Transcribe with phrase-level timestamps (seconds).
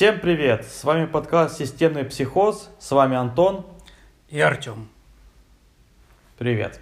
[0.00, 0.64] Всем привет!
[0.64, 2.70] С вами подкаст «Системный психоз».
[2.78, 3.66] С вами Антон.
[4.30, 4.88] И Артем.
[6.38, 6.80] Привет.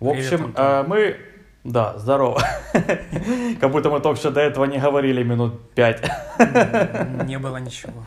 [0.00, 0.64] В Привет, общем, Антон.
[0.64, 1.16] э, мы...
[1.62, 2.40] Да, здорово.
[3.60, 6.10] Как будто мы только что до этого не говорили минут пять.
[7.26, 8.02] Не было ничего.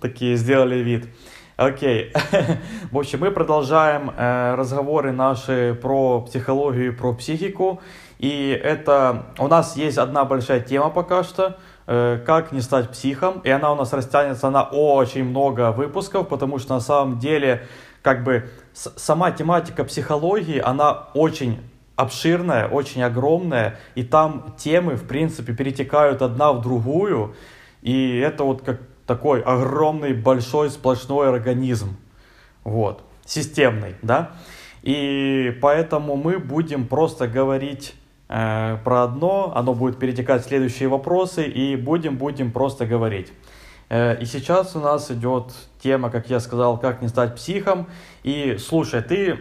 [0.00, 1.10] Такие сделали вид.
[1.56, 2.14] Окей.
[2.90, 7.82] В общем, мы продолжаем э, разговоры наши про психологию, про психику.
[8.18, 13.40] И это у нас есть одна большая тема пока что, как не стать психом.
[13.40, 17.66] И она у нас растянется на очень много выпусков, потому что на самом деле
[18.02, 21.58] как бы сама тематика психологии, она очень
[21.96, 27.34] обширная, очень огромная, и там темы, в принципе, перетекают одна в другую,
[27.82, 31.96] и это вот как такой огромный, большой, сплошной организм,
[32.64, 34.32] вот, системный, да,
[34.82, 37.94] и поэтому мы будем просто говорить
[38.28, 43.32] э, про одно, оно будет перетекать в следующие вопросы, и будем, будем просто говорить.
[43.88, 47.86] Э, И сейчас у нас идет тема, как я сказал, как не стать психом.
[48.24, 49.38] И слушай, ты,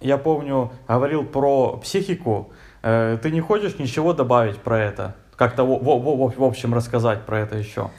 [0.00, 2.52] я помню, говорил про психику.
[2.82, 5.14] Э, Ты не хочешь ничего добавить про это?
[5.36, 7.90] Как-то в, в- в- в общем рассказать про это еще?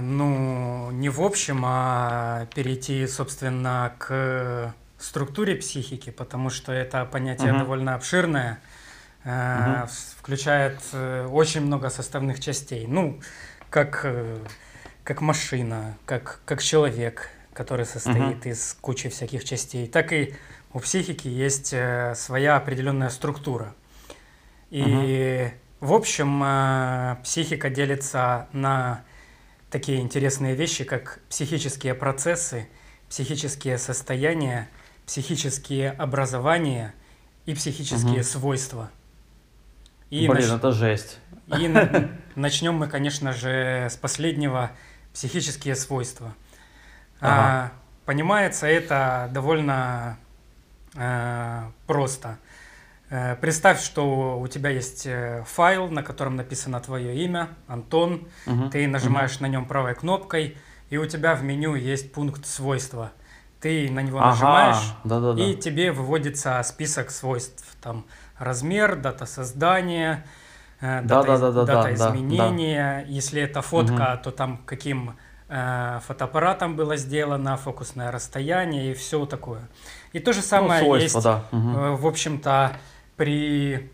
[0.00, 7.58] Ну, не в общем, а перейти, собственно, к структуре психики, потому что это понятие Мгм.
[7.60, 8.58] довольно обширное,
[9.24, 12.86] э, в- включает э, очень много составных частей.
[12.86, 13.20] Ну,
[13.70, 14.38] как, э,
[15.04, 20.34] как машина, как, как человек, который состоит из кучи всяких частей, так и
[20.72, 23.74] у психики есть э, своя определенная структура.
[24.70, 29.02] И, в общем, э, психика делится на
[29.70, 32.68] такие интересные вещи, как психические процессы,
[33.08, 34.68] психические состояния,
[35.06, 36.94] психические образования
[37.46, 38.24] и психические Мгм.
[38.24, 38.90] свойства.
[40.10, 41.18] И, Блин, нач- это жесть.
[41.58, 44.70] и на- начнем мы, конечно же, с последнего
[45.12, 46.34] психические свойства.
[47.20, 47.32] Ага.
[47.32, 47.72] А,
[48.06, 50.18] понимается это довольно
[50.96, 52.38] э, просто.
[53.10, 58.28] Э, Представь, что у тебя есть э, файл, на котором написано твое имя, Антон.
[58.46, 58.70] Мгм.
[58.70, 60.56] Ты нажимаешь на нем правой кнопкой,
[60.90, 63.12] и у тебя в меню есть пункт свойства.
[63.60, 65.42] Ты на него Ага, нажимаешь, да-да-да.
[65.44, 67.64] и тебе выводится список свойств.
[67.82, 68.06] Там
[68.40, 70.24] размер, дата создания,
[70.80, 71.94] э, Да, дата, да, да, да, дата да, да.
[71.94, 73.04] изменения.
[73.08, 75.16] Если это фотка, то там каким
[75.48, 79.60] э, фотоаппаратом было сделано, фокусное расстояние и все такое.
[80.12, 81.44] И то же Ну, самое свойства, есть, да.
[81.52, 82.76] Э, в общем-то,
[83.16, 83.90] при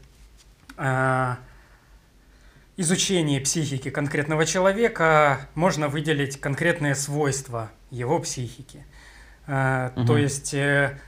[0.78, 1.34] э,
[2.76, 8.84] изучении психики конкретного человека можно выделить конкретные свойства его психики.
[9.46, 10.16] Э, То Мгм.
[10.16, 10.98] есть, э,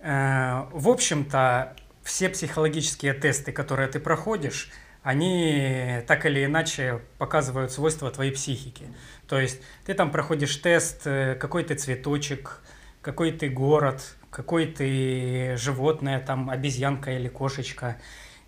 [0.00, 4.70] э, в общем-то, все психологические тесты, которые ты проходишь,
[5.02, 8.84] они так или иначе показывают свойства твоей психики.
[9.28, 12.60] То есть ты там проходишь тест, э, какой ты цветочек,
[13.00, 17.96] какой ты город, какой ты животное, там обезьянка или кошечка,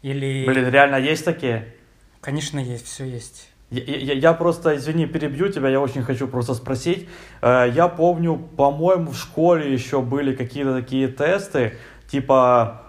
[0.03, 0.45] или...
[0.47, 1.75] Блин, реально есть такие?
[2.21, 3.49] Конечно, есть, все есть.
[3.71, 7.09] Я, я- я просто, извини, перебью тебя, я очень хочу просто спросить.
[7.43, 11.75] Э, Я помню, по-моему, в школе еще были какие-то такие тесты,
[12.09, 12.84] типа,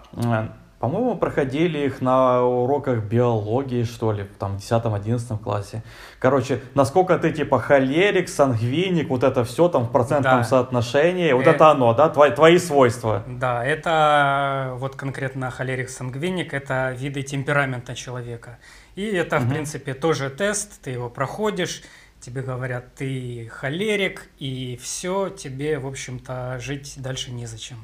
[0.78, 5.82] по-моему, проходили их на уроках биологии, что ли, там, в 10-11 классе.
[6.20, 10.44] Короче, насколько ты, типа, холерик, сангвиник, вот это все там в процентном Да.
[10.44, 11.52] соотношении, вот Э.
[11.52, 13.22] это оно, да, твои, твои свойства.
[13.26, 18.58] Да, это вот конкретно холерик сангвиник, это виды темперамента человека.
[18.96, 19.50] И это, в Мгм.
[19.54, 21.82] принципе, тоже тест, ты его проходишь,
[22.20, 27.78] тебе говорят, ты холерик, и все, тебе, в общем-то, жить дальше незачем.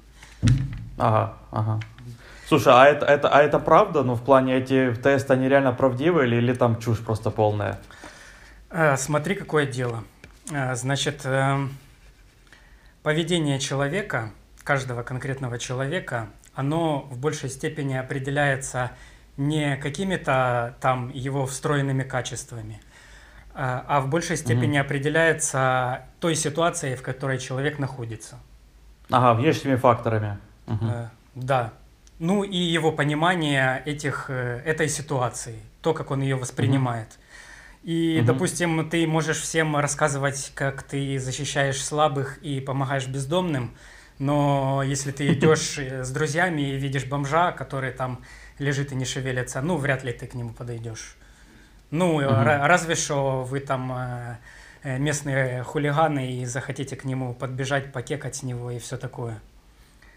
[0.98, 1.80] Ага, ага.
[2.46, 4.02] Слушай, а это, это, а это правда?
[4.02, 7.78] Ну, в плане эти тесты, они реально правдивые или, или там чушь просто полная?
[8.70, 10.04] Э, Смотри, какое дело.
[10.50, 11.72] Э, Значит, эм,
[13.02, 14.30] поведение человека,
[14.64, 18.90] каждого конкретного человека, оно в большей степени определяется
[19.36, 22.80] не какими-то там его встроенными качествами,
[23.54, 28.38] а а в большей степени определяется той ситуацией, в которой человек находится.
[29.10, 30.38] Ага, внешними факторами.
[30.66, 31.72] Э, Да.
[32.22, 37.08] Ну и его понимание этих, э, этой ситуации, то, как он ее воспринимает.
[37.82, 38.26] И, Мгм.
[38.26, 43.74] допустим, ты можешь всем рассказывать, как ты защищаешь слабых и помогаешь бездомным,
[44.20, 48.22] но если ты идешь э, с друзьями и видишь бомжа, который там
[48.60, 51.16] лежит и не шевелится, ну, вряд ли ты к нему подойдешь.
[51.90, 54.38] Ну, ра- разве что вы там
[54.84, 59.40] местные хулиганы и захотите к нему подбежать, покекать с него и все такое.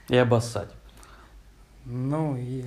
[0.07, 0.69] И обоссать.
[1.86, 2.64] Ну и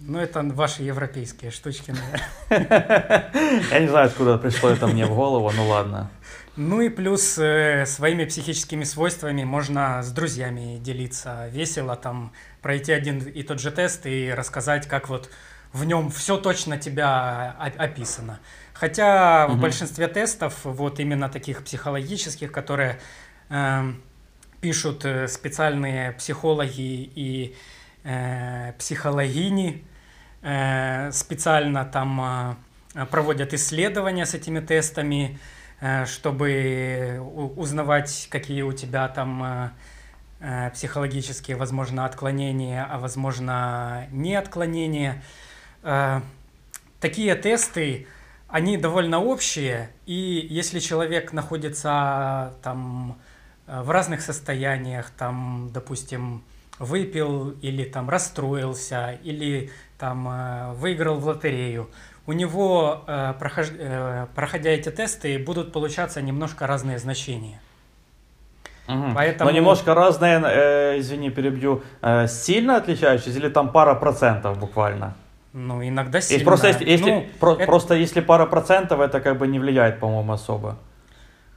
[0.00, 3.30] Ну, это ваши европейские штучки, наверное.
[3.70, 6.10] Я не знаю, откуда пришло это мне в голову, ну ладно.
[6.56, 12.32] Ну и плюс э, своими психическими свойствами можно с друзьями делиться весело, там
[12.62, 15.30] пройти один и тот же тест и рассказать, как вот
[15.72, 18.40] в нем все точно тебя описано.
[18.72, 19.54] Хотя угу.
[19.54, 22.98] в большинстве тестов, вот именно таких психологических, которые
[23.50, 23.92] э,
[24.60, 27.56] пишут специальные психологи и
[28.78, 29.84] психологини,
[31.12, 32.56] специально там
[33.10, 35.38] проводят исследования с этими тестами,
[36.06, 37.20] чтобы
[37.56, 39.72] узнавать, какие у тебя там
[40.72, 45.22] психологические, возможно, отклонения, а возможно, не отклонения.
[47.00, 48.06] Такие тесты,
[48.48, 53.18] они довольно общие, и если человек находится там
[53.66, 56.42] в разных состояниях, там, допустим,
[56.78, 61.88] выпил или там расстроился, или там выиграл в лотерею,
[62.28, 63.32] у него, э,
[63.78, 67.58] э, проходя эти тесты, будут получаться немножко разные значения.
[68.86, 69.14] Угу.
[69.14, 69.50] Поэтому...
[69.50, 75.14] Но немножко разные, э, извини, перебью, э, сильно отличающиеся или там пара процентов буквально?
[75.54, 76.34] Ну, иногда сильно.
[76.34, 77.64] Если, просто, если, если, ну, про, это...
[77.64, 80.76] просто если пара процентов, это как бы не влияет, по-моему, особо.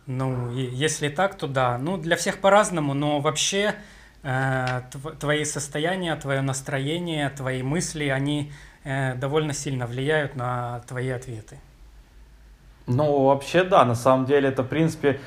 [0.05, 1.77] Ну, если так, то да.
[1.77, 3.73] Ну, для всех по-разному, но вообще э,
[5.19, 8.51] твои состояния, твое настроение, твои мысли, они
[8.83, 11.59] Э, довольно сильно влияют на твои ответы.
[12.87, 15.19] Ну, вообще, да, на самом деле, это, в принципе,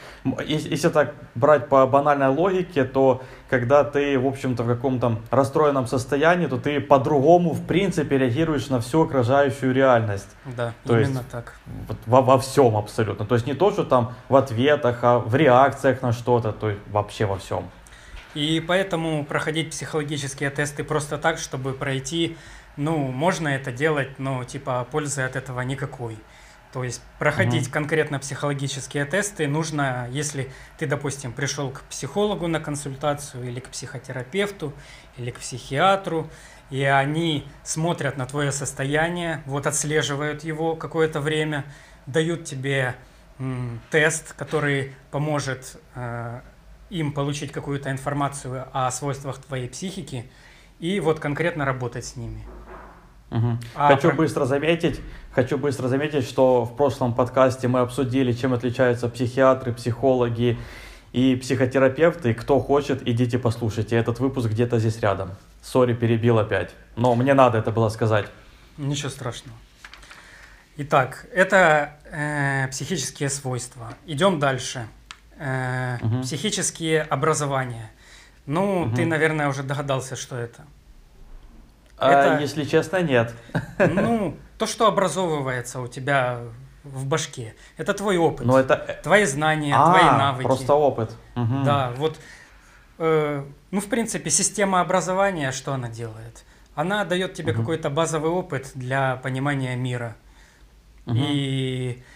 [0.45, 5.87] если, если так брать по банальной логике, то когда ты, в общем-то, в каком-то расстроенном
[5.87, 10.29] состоянии, то ты по-другому, в принципе, реагируешь на всю окружающую реальность.
[10.45, 11.55] Да, то именно есть, так.
[11.87, 13.25] Вот, во, во всем абсолютно.
[13.25, 16.81] То есть не то, что там в ответах, а в реакциях на что-то, то есть
[16.91, 17.71] вообще во всем.
[18.35, 22.37] И поэтому проходить психологические тесты просто так, чтобы пройти
[22.77, 26.19] ну, можно это делать, но типа пользы от этого никакой.
[26.73, 27.73] То есть проходить mm-hmm.
[27.73, 34.73] конкретно психологические тесты нужно, если ты, допустим, пришел к психологу на консультацию или к психотерапевту
[35.17, 36.29] или к психиатру,
[36.71, 41.65] и они смотрят на твое состояние, вот отслеживают его какое-то время,
[42.07, 42.97] дают тебе
[43.39, 46.41] м, тест, который поможет э,
[46.91, 50.31] им получить какую-то информацию о свойствах твоей психики
[50.79, 52.45] и вот конкретно работать с ними.
[53.31, 53.59] Угу.
[53.75, 54.17] А хочу про...
[54.17, 55.01] быстро заметить,
[55.33, 60.59] хочу быстро заметить, что в прошлом подкасте мы обсудили, чем отличаются психиатры, психологи
[61.13, 62.35] и психотерапевты.
[62.35, 63.97] Кто хочет, идите послушайте.
[63.97, 65.31] Этот выпуск где-то здесь рядом.
[65.63, 66.71] Сори, перебил опять.
[66.97, 68.27] Но мне надо это было сказать.
[68.77, 69.57] Ничего страшного.
[70.77, 73.95] Итак, это э, психические свойства.
[74.07, 74.89] Идем дальше.
[75.45, 76.23] Э, угу.
[76.23, 77.91] Психические образования.
[78.47, 78.97] Ну, угу.
[78.97, 80.63] ты, наверное, уже догадался, что это.
[81.99, 83.35] А, это, если честно, нет.
[83.79, 86.41] Ну, то, что образовывается у тебя
[86.83, 88.47] в башке, это твой опыт.
[88.47, 88.99] Но это...
[89.03, 90.47] Твои знания, а, твои навыки.
[90.47, 91.15] просто опыт.
[91.37, 91.63] Угу.
[91.65, 92.19] Да, вот,
[92.99, 96.45] э, ну, в принципе, система образования, что она делает?
[96.75, 97.61] Она дает тебе угу.
[97.61, 100.17] какой-то базовый опыт для понимания мира.
[101.05, 101.17] Угу.
[101.19, 102.14] И э,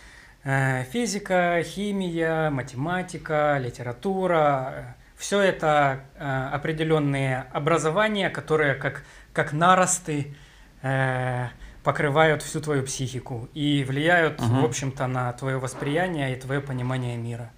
[0.93, 9.03] физика, химия, математика, литература, все это э, определенные образования, которые как
[9.39, 10.35] как наросты
[10.83, 11.47] э,
[11.85, 14.63] покрывают всю твою психику и влияют, угу.
[14.63, 17.51] в общем-то, на твое восприятие и твое понимание мира.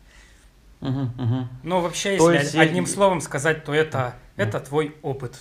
[0.82, 1.48] Угу, угу.
[1.62, 2.70] Но вообще, то если есть...
[2.70, 5.38] одним словом сказать, то это, это твой опыт.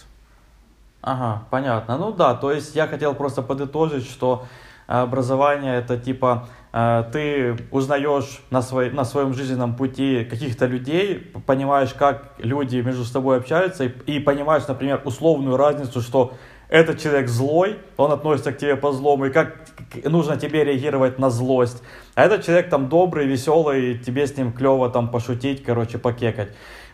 [1.02, 1.98] Ага, понятно.
[1.98, 4.48] Ну да, то есть я хотел просто подытожить, что
[4.88, 11.94] образование это типа э, ты узнаешь на, свой, на своем жизненном пути каких-то людей, понимаешь,
[11.94, 16.34] как люди между собой общаются, и, и понимаешь, например, условную разницу, что
[16.70, 19.56] этот человек злой, он относится к тебе по злому, и как
[20.04, 21.82] нужно тебе реагировать на злость.
[22.14, 26.50] А этот человек там добрый, веселый, тебе с ним клево там пошутить, короче, покекать.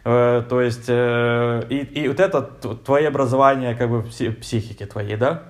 [0.05, 5.43] Э, то есть, э, и, и вот это твое образование как бы психики твоей, да?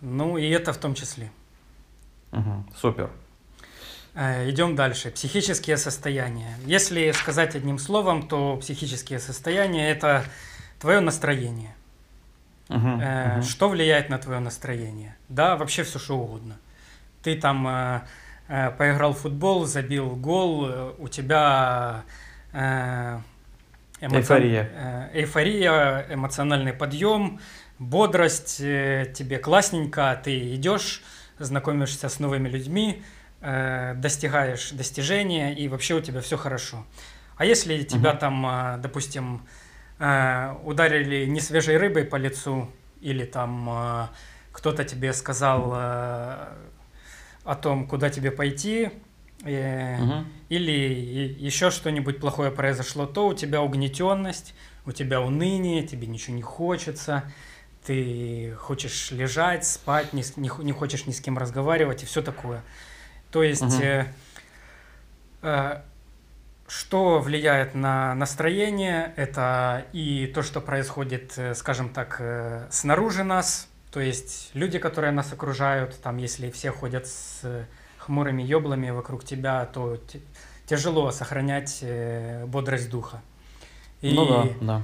[0.00, 1.30] Ну, и это в том числе.
[2.32, 3.10] Угу, супер.
[4.14, 5.10] Э, идем дальше.
[5.10, 6.56] Психические состояния.
[6.66, 10.24] Если сказать одним словом, то психические состояния это
[10.80, 11.74] твое настроение.
[12.68, 13.42] Uh-huh, uh-huh.
[13.42, 15.16] Что влияет на твое настроение?
[15.28, 16.56] Да, вообще все что угодно.
[17.22, 18.00] Ты там э,
[18.48, 22.04] э, поиграл в футбол, забил гол, у тебя
[22.52, 23.18] э,
[24.00, 24.18] эмоци...
[24.18, 24.70] эйфория.
[24.72, 27.40] Э, эйфория, эмоциональный подъем,
[27.78, 31.02] бодрость, э, тебе классненько, ты идешь
[31.38, 33.02] знакомишься с новыми людьми,
[33.44, 36.84] э, достигаешь достижения, и вообще у тебя все хорошо.
[37.36, 38.18] А если тебя угу.
[38.18, 39.46] там, э, допустим,
[39.98, 42.70] э, ударили не свежей рыбой по лицу,
[43.00, 44.08] или там
[44.54, 46.48] кто-то тебе сказал э,
[47.44, 48.90] о том, куда тебе пойти,
[49.44, 50.24] э, угу.
[50.48, 54.54] или еще что-нибудь плохое произошло, то у тебя угнетенность,
[54.86, 57.24] у тебя уныние, тебе ничего не хочется,
[57.84, 62.62] ты хочешь лежать, спать, не, не, не хочешь ни с кем разговаривать и все такое.
[63.34, 63.82] То есть, угу.
[63.82, 64.06] э,
[65.42, 65.80] э,
[66.68, 73.68] что влияет на настроение, это и то, что происходит, э, скажем так, э, снаружи нас,
[73.90, 77.66] то есть люди, которые нас окружают, там, если все ходят с
[77.98, 79.98] хмурыми еблами вокруг тебя, то
[80.66, 83.20] тяжело сохранять э, бодрость духа.
[84.00, 84.82] И, ну да, да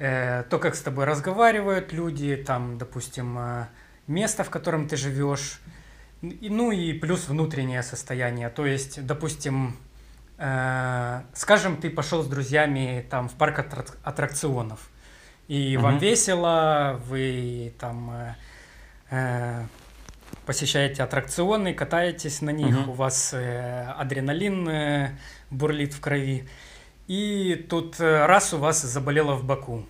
[0.00, 3.66] э, то, как с тобой разговаривают люди, там, допустим, э,
[4.08, 5.60] место, в котором ты живешь,
[6.22, 8.48] ну и плюс внутреннее состояние.
[8.48, 9.76] То есть, допустим,
[10.38, 13.58] э, скажем, ты пошел с друзьями там в парк
[14.04, 14.88] аттракционов,
[15.48, 15.84] и угу.
[15.84, 18.34] вам весело, вы там э,
[19.10, 19.66] э,
[20.46, 22.92] посещаете аттракционы, катаетесь на них, угу.
[22.92, 25.10] у вас э, адреналин э,
[25.50, 26.48] бурлит в крови.
[27.08, 29.84] И тут э, раз у вас заболело в боку,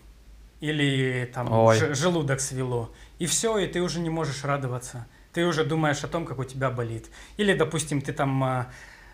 [0.61, 1.49] или там
[1.95, 5.07] желудок свело, и все, и ты уже не можешь радоваться.
[5.33, 7.07] Ты уже думаешь о том, как у тебя болит.
[7.39, 8.65] Или, допустим, ты там э,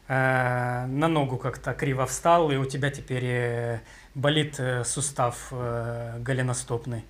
[0.09, 3.81] э, на ногу как-то криво встал, и у тебя теперь э,
[4.15, 7.05] болит э, сустав э, голеностопный.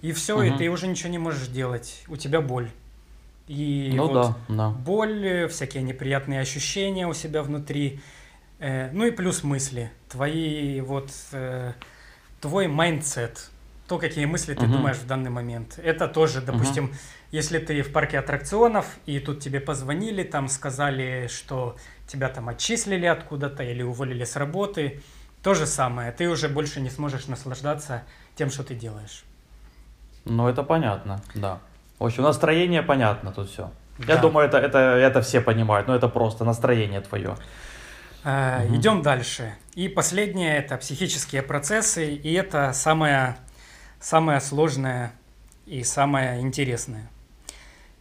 [0.00, 0.42] И все, угу.
[0.42, 2.04] и ты уже ничего не можешь делать.
[2.08, 2.70] У тебя боль.
[3.48, 4.70] И ну, вот да, да.
[4.70, 8.00] боль, э, всякие неприятные ощущения у себя внутри.
[8.60, 9.90] Э, ну и плюс мысли.
[10.08, 11.72] Твои вот э,
[12.40, 13.50] твой mindset
[13.88, 14.72] то, какие мысли ты uh-huh.
[14.72, 15.78] думаешь в данный момент.
[15.82, 16.96] Это тоже, допустим, uh-huh.
[17.32, 23.06] Если ты в парке аттракционов, и тут тебе позвонили, там сказали, что тебя там отчислили
[23.06, 25.02] откуда-то или уволили с работы,
[25.42, 26.12] то же самое.
[26.12, 28.04] Ты уже больше не сможешь наслаждаться
[28.36, 29.24] тем, что ты делаешь.
[30.24, 31.58] Ну, это понятно, да.
[31.98, 33.72] В общем, настроение понятно тут все.
[33.98, 34.14] Да.
[34.14, 37.36] Я думаю, это, это, это все понимают, но это просто настроение твое.
[38.24, 38.76] Э, угу.
[38.76, 39.54] Идем дальше.
[39.74, 43.36] И последнее это психические процессы, и это самое
[44.02, 45.12] самое сложное
[45.64, 47.08] и самое интересное.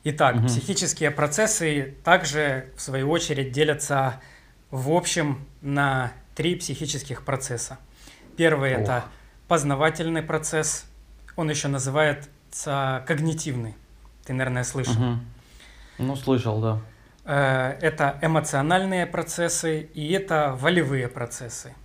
[0.04, 0.48] Итак, угу.
[0.48, 4.20] психические процессы также, в свою очередь, делятся
[4.72, 7.78] в общем на три психических процесса.
[8.36, 9.06] Первый это
[9.48, 10.86] познавательный процесс,
[11.36, 13.76] он еще называется когнитивный.
[14.26, 14.94] Ты, наверное, слышал.
[14.94, 15.20] Угу.
[16.00, 16.82] Ну, слышал, да.
[17.26, 21.76] Э, это эмоциональные процессы и это волевые процессы.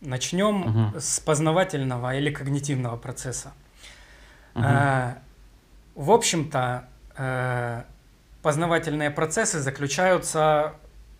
[0.00, 1.00] Начнем угу.
[1.00, 3.52] с познавательного или когнитивного процесса.
[4.54, 4.64] Угу.
[5.94, 6.84] в общем-то,
[8.42, 10.74] познавательные процессы заключаются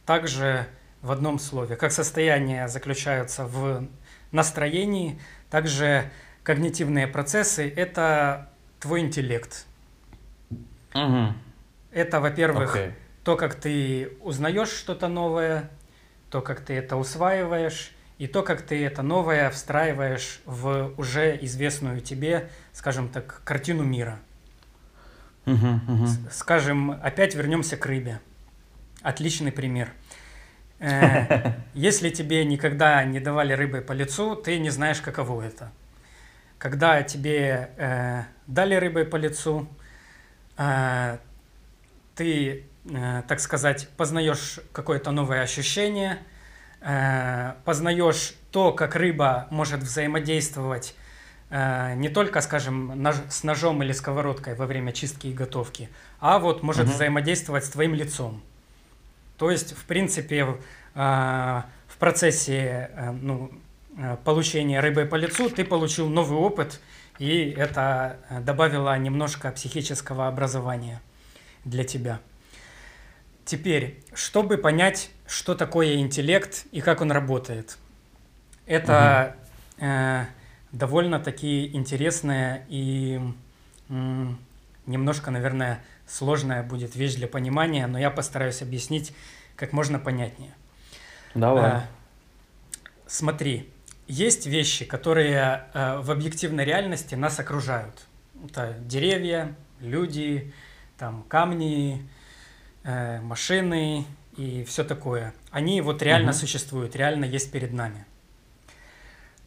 [0.07, 0.67] также
[1.01, 1.77] в одном слове.
[1.77, 3.87] Как состояние заключаются в
[4.31, 5.21] настроении,
[5.51, 6.11] также
[6.43, 9.67] когнитивные процессы– это твой интеллект.
[10.95, 11.35] Угу.
[11.93, 12.93] Это, во-первых, okay.
[13.25, 15.71] то, как ты узнаешь что-то новое,
[16.31, 22.01] то, как ты это усваиваешь, и то, как ты это новое встраиваешь в уже известную
[22.01, 24.19] тебе, скажем так, картину мира.
[25.47, 26.07] Угу, угу.
[26.31, 28.21] Скажем, опять вернемся к рыбе.
[29.03, 29.93] Отличный пример.
[30.79, 35.71] Э, если тебе никогда не давали рыбой по лицу, ты не знаешь, каково это.
[36.59, 39.69] Когда тебе э, дали рыбой по лицу,
[40.57, 41.19] э,
[42.15, 46.19] ты, э, так сказать, познаешь какое-то новое ощущение–
[46.83, 50.95] э, познаешь то, как рыба может взаимодействовать
[51.53, 56.63] не только, скажем, нож, с ножом или сковородкой во время чистки и готовки, а вот
[56.63, 56.95] может угу.
[56.95, 58.43] взаимодействовать с твоим лицом.
[59.37, 60.47] То есть, в принципе,
[60.95, 63.51] э, в процессе э, ну,
[63.99, 66.81] э, получения рыбы по лицу ты получил новый опыт,
[67.19, 71.03] и это э, добавило немножко психического образования
[71.65, 72.21] для тебя.
[73.45, 77.77] Теперь, чтобы понять, что такое интеллект и как он работает,
[78.65, 79.37] это
[79.77, 79.87] угу.
[80.73, 83.21] Э, довольно-таки интересная и
[84.87, 89.13] немножко, наверное, сложная будет вещь для понимания, но я постараюсь объяснить
[89.57, 90.55] как можно понятнее.
[91.35, 91.71] Давай.
[91.71, 91.81] Э,
[93.07, 93.71] смотри,
[94.09, 98.07] есть вещи, которые э, в объективной реальности нас окружают.
[98.45, 100.53] Это деревья, люди,
[100.99, 102.09] там камни,
[102.85, 104.05] э, машины
[104.37, 105.33] и все такое.
[105.51, 106.39] Они вот реально угу.
[106.39, 108.05] существуют, реально есть перед нами.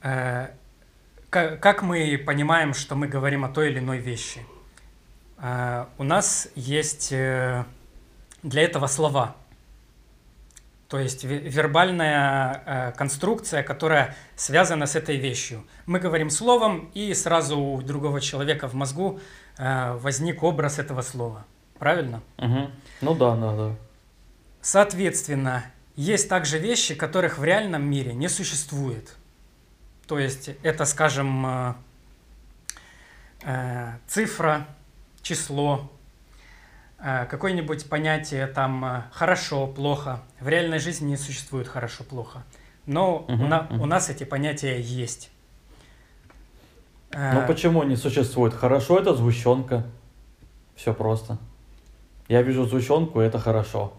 [0.01, 0.49] Э,
[1.29, 4.45] как, мы понимаем, что мы говорим о той или иной вещи?
[5.37, 7.65] Э, у нас есть э,
[8.43, 9.35] для этого слова.
[10.87, 15.65] То есть вербальная э, конструкция, которая связана с этой вещью.
[15.87, 19.19] Мы говорим словом, и сразу у другого человека в мозгу
[19.57, 21.45] э, возник образ этого слова.
[21.79, 22.21] Правильно?
[22.37, 22.71] Угу.
[23.01, 23.75] Ну да, да, да.
[24.61, 25.65] Соответственно,
[25.95, 29.15] есть также вещи, которых в реальном мире не существует.
[30.07, 31.73] То есть это, скажем, э,
[33.43, 34.67] э, цифра,
[35.21, 35.91] число,
[36.99, 40.21] э, какое-нибудь понятие там хорошо, плохо.
[40.39, 42.43] В реальной жизни не существует хорошо, плохо.
[42.85, 43.83] Но угу, у, на, угу.
[43.83, 45.31] у нас эти понятия есть.
[47.11, 48.53] Ну почему не существует?
[48.53, 49.85] Хорошо это сгущенка.
[50.75, 51.37] Все просто.
[52.27, 53.93] Я вижу сгущенку, это хорошо.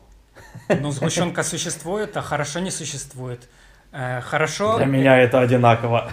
[0.68, 3.48] Ну, сгущенка существует, а хорошо не существует.
[3.98, 4.76] Э, хорошо...
[4.76, 6.12] Для меня это одинаково.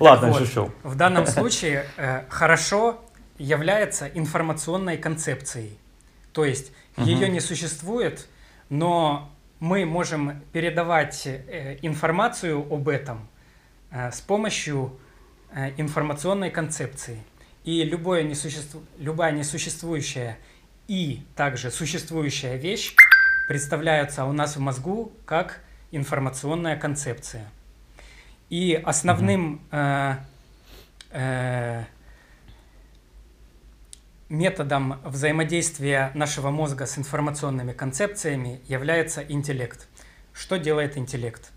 [0.00, 0.72] Ладно, вот, шучу.
[0.82, 3.04] В данном случае э, хорошо
[3.36, 5.78] является информационной концепцией.
[6.32, 7.06] То есть угу.
[7.06, 8.26] ее не существует,
[8.70, 9.30] но
[9.60, 13.28] мы можем передавать э, информацию об этом
[13.90, 14.98] с помощью
[15.76, 17.22] информационной концепции.
[17.62, 18.82] И любое несуществу...
[18.98, 20.36] любая несуществующая
[20.88, 22.96] и также существующая вещь
[23.46, 25.60] представляются у нас в мозгу как
[25.96, 27.50] информационная концепция.
[28.50, 30.16] И основным э,
[31.10, 31.84] э,
[34.28, 39.88] методом взаимодействия нашего мозга с информационными концепциями является интеллект.
[40.32, 41.52] Что делает интеллект?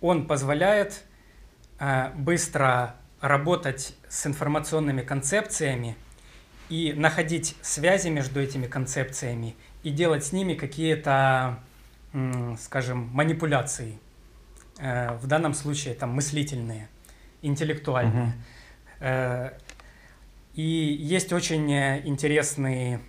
[0.00, 1.02] Он позволяет
[1.78, 5.96] э, быстро работать с информационными концепциями
[6.68, 11.58] и находить связи между этими концепциями и делать с ними какие-то,
[12.58, 13.98] скажем, манипуляции.
[14.78, 16.88] Э, в данном случае там мыслительные,
[17.42, 18.34] интеллектуальные.
[19.00, 19.50] Угу.
[20.54, 23.00] И есть очень интересный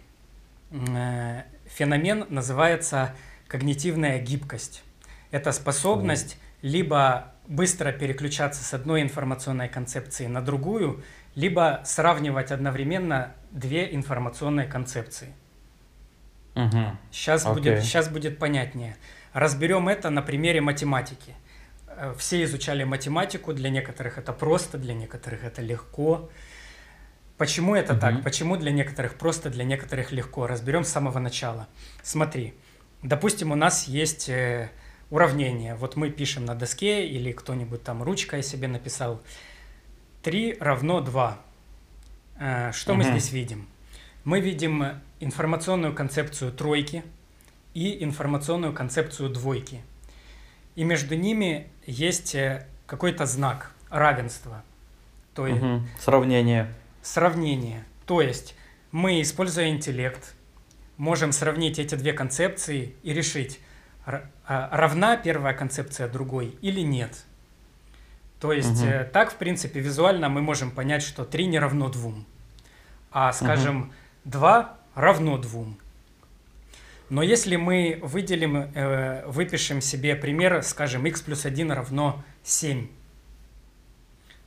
[0.72, 3.13] феномен, называется
[3.48, 4.83] когнитивная гибкость.
[5.29, 11.03] Это способность либо быстро переключаться с одной информационной концепции на другую,
[11.36, 15.33] либо сравнивать одновременно две информационные концепции.
[16.55, 16.98] Угу.
[17.12, 17.53] Сейчас, okay.
[17.53, 18.95] будет, сейчас будет понятнее.
[19.33, 21.33] Разберем это на примере математики.
[21.88, 26.29] Э, все изучали математику, для некоторых это просто, для некоторых это легко.
[27.37, 28.01] Почему это угу.
[28.01, 28.24] так?
[28.24, 30.48] Почему для некоторых просто, для некоторых легко?
[30.48, 31.68] Разберем с самого начала.
[32.03, 32.53] Смотри,
[33.01, 34.70] допустим, у нас есть э,
[35.09, 35.75] уравнение.
[35.75, 39.22] Вот мы пишем на доске или кто-нибудь там ручкой себе написал.
[40.22, 41.39] 3 равно 2.
[42.39, 43.00] Э, что угу.
[43.00, 43.68] мы здесь видим?
[44.24, 47.03] Мы видим информационную концепцию тройки
[47.74, 49.81] и информационную концепцию двойки.
[50.75, 54.64] И между ними есть э, какой-то знак равенства.
[55.33, 55.81] То есть угу.
[56.00, 56.74] Сравнение.
[57.01, 57.83] Сравнение.
[58.05, 58.55] То есть
[58.92, 60.36] мы, используя интеллект,
[60.98, 63.59] можем сравнить эти две концепции и решить,
[64.05, 64.29] а,
[64.72, 67.24] равна первая концепция другой или нет.
[68.40, 68.92] То есть угу.
[69.12, 72.14] так, в принципе, визуально мы можем понять, что 3 не равно 2.
[73.12, 73.92] А, скажем, угу.
[74.25, 75.66] 2 равно 2.
[77.10, 82.88] Но если мы выделим, э, выпишем себе пример, скажем, x плюс 1 равно 7,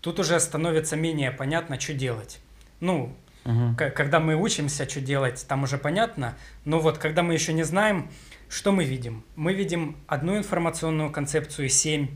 [0.00, 2.40] тут уже становится менее понятно, что делать.
[2.80, 3.76] Ну, угу.
[3.76, 6.36] когда мы учимся, что делать, там уже понятно.
[6.64, 8.10] Но вот когда мы еще не знаем,
[8.48, 9.24] что мы видим?
[9.34, 12.08] Мы видим одну информационную концепцию 7,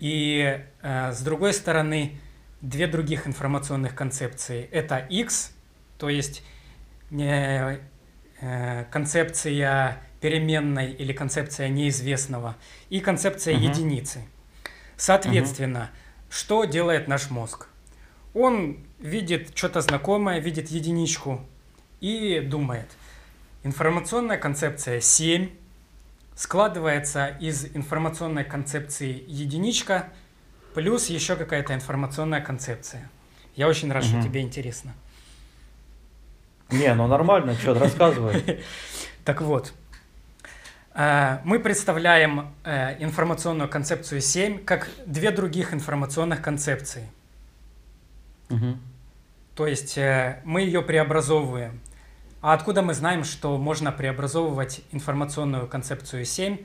[0.00, 2.18] и э, с другой стороны
[2.60, 4.68] две других информационных концепции.
[4.70, 5.52] Это x,
[5.98, 6.42] то есть
[8.90, 12.56] концепция переменной или концепция неизвестного
[12.88, 13.64] и концепция угу.
[13.64, 14.20] единицы.
[14.96, 16.30] Соответственно, угу.
[16.30, 17.66] что делает наш мозг?
[18.32, 21.40] Он видит что-то знакомое, видит единичку
[22.00, 22.86] и думает.
[23.64, 25.50] Информационная концепция 7
[26.34, 30.08] складывается из информационной концепции единичка
[30.74, 33.10] плюс еще какая-то информационная концепция.
[33.56, 34.10] Я очень рад, угу.
[34.10, 34.94] что тебе интересно.
[36.70, 38.62] Не, ну нормально, что, рассказывай.
[39.24, 39.72] Так вот,
[40.94, 47.08] э, мы представляем э, информационную концепцию 7 как две других информационных концепции.
[48.50, 48.76] Угу.
[49.54, 51.80] То есть э, мы ее преобразовываем.
[52.42, 56.58] А откуда мы знаем, что можно преобразовывать информационную концепцию 7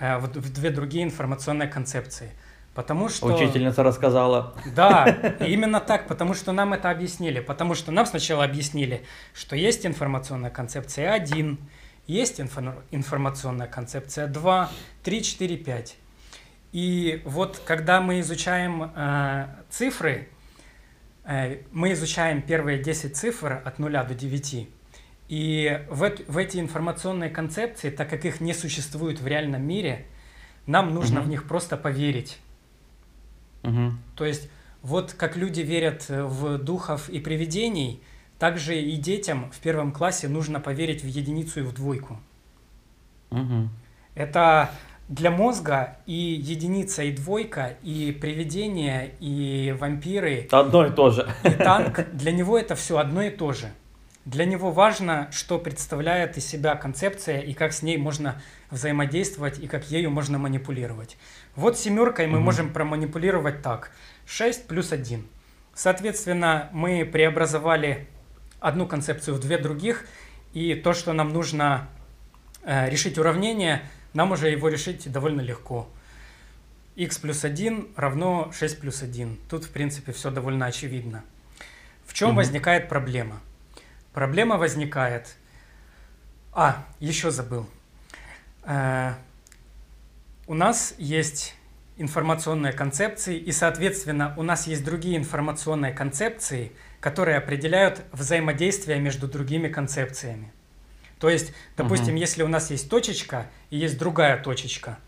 [0.00, 2.32] в две другие информационные концепции?
[2.80, 3.26] Потому что...
[3.26, 4.54] Учительница рассказала.
[4.74, 5.04] Да,
[5.40, 7.40] именно так, потому что нам это объяснили.
[7.40, 9.02] Потому что нам сначала объяснили,
[9.34, 11.58] что есть информационная концепция 1,
[12.06, 14.70] есть информационная концепция 2,
[15.04, 15.96] 3, 4, 5.
[16.72, 20.28] И вот когда мы изучаем э, цифры,
[21.26, 24.68] э, мы изучаем первые 10 цифр от 0 до 9.
[25.28, 30.06] И в, в эти информационные концепции, так как их не существует в реальном мире,
[30.64, 31.26] нам нужно угу.
[31.26, 32.38] в них просто поверить.
[33.62, 33.92] Угу.
[34.16, 34.48] То есть
[34.82, 38.02] вот как люди верят в духов и привидений,
[38.38, 42.18] также и детям в первом классе нужно поверить в единицу и в двойку.
[43.30, 43.68] Угу.
[44.14, 44.70] Это
[45.08, 50.48] для мозга и единица, и двойка, и привидения, и вампиры.
[50.50, 51.28] Одно и то же.
[51.44, 52.06] И танк.
[52.12, 53.70] Для него это все одно и то же.
[54.26, 59.66] Для него важно, что представляет из себя концепция и как с ней можно взаимодействовать и
[59.66, 61.16] как ею можно манипулировать.
[61.56, 62.44] Вот семеркой мы угу.
[62.44, 63.92] можем проманипулировать так.
[64.26, 65.26] 6 плюс 1.
[65.74, 68.08] Соответственно, мы преобразовали
[68.60, 70.04] одну концепцию в две других,
[70.52, 71.88] и то, что нам нужно
[72.62, 75.88] э, решить уравнение, нам уже его решить довольно легко.
[76.96, 79.38] x плюс 1 равно 6 плюс 1.
[79.48, 81.24] Тут, в принципе, все довольно очевидно.
[82.04, 82.36] В чем угу.
[82.38, 83.40] возникает проблема?
[84.12, 85.36] Проблема возникает...
[86.52, 87.68] А, еще забыл.
[88.64, 89.14] Э,
[90.48, 91.54] у нас есть
[91.96, 99.68] информационные концепции, и, соответственно, у нас есть другие информационные концепции, которые определяют взаимодействие между другими
[99.68, 100.52] концепциями.
[101.20, 102.20] То есть, допустим, угу.
[102.20, 104.98] если у нас есть точечка и есть другая точечка,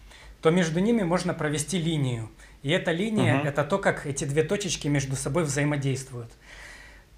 [0.42, 2.30] то между ними можно провести линию.
[2.62, 3.48] И эта линия угу.
[3.48, 6.30] это то, как эти две точечки между собой взаимодействуют.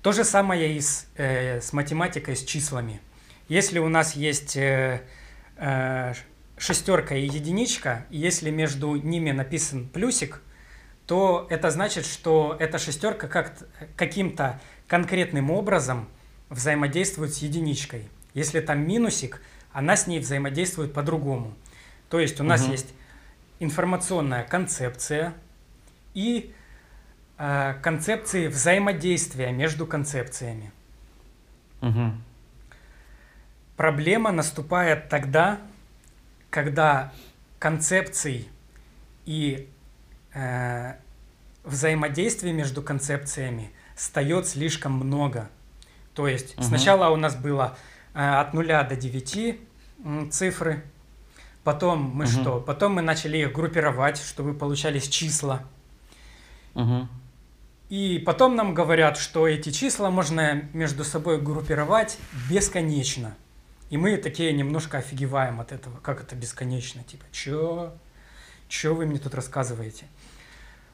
[0.04, 3.00] То же самое и с, э, с математикой, с числами.
[3.48, 5.00] Если у нас есть э,
[5.56, 6.12] э,
[6.58, 10.42] шестерка и единичка, и если между ними написан плюсик,
[11.06, 13.56] то это значит, что эта шестерка как
[13.96, 16.06] каким-то конкретным образом
[16.50, 18.06] взаимодействует с единичкой.
[18.34, 19.40] Если там минусик,
[19.72, 21.54] она с ней взаимодействует по-другому.
[22.10, 22.72] То есть у нас угу.
[22.72, 22.92] есть
[23.58, 25.32] информационная концепция
[26.12, 26.52] и
[27.36, 30.72] концепции взаимодействия между концепциями.
[31.80, 32.12] Угу.
[33.76, 35.58] Проблема наступает тогда,
[36.50, 37.12] когда
[37.58, 38.48] концепций
[39.26, 39.68] и
[40.32, 40.94] э,
[41.64, 45.48] взаимодействия между концепциями встает слишком много.
[46.14, 46.64] То есть угу.
[46.64, 47.76] сначала у нас было
[48.14, 49.60] э, от 0 до 9
[50.30, 50.84] цифры,
[51.64, 52.30] потом мы угу.
[52.30, 52.60] что?
[52.60, 55.64] Потом мы начали их группировать, чтобы получались числа.
[56.74, 57.08] Угу.
[57.90, 62.18] И потом нам говорят, что эти числа можно между собой группировать
[62.48, 63.36] бесконечно.
[63.90, 65.98] И мы такие немножко офигеваем от этого.
[66.00, 67.04] Как это бесконечно?
[67.04, 67.94] Типа, чё?
[68.68, 70.06] Чё вы мне тут рассказываете?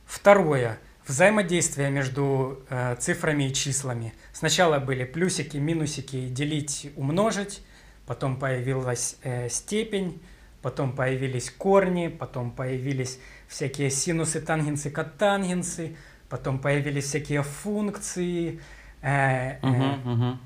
[0.04, 0.78] Второе.
[1.06, 4.12] Взаимодействие между э, цифрами и числами.
[4.32, 7.62] Сначала были плюсики, минусики, делить, умножить.
[8.06, 10.20] Потом появилась э, степень.
[10.60, 12.08] Потом появились корни.
[12.08, 15.96] Потом появились всякие синусы, тангенсы, котангенсы.
[16.30, 18.60] Потом появились всякие функции.
[19.02, 20.38] Э, угу, э, угу.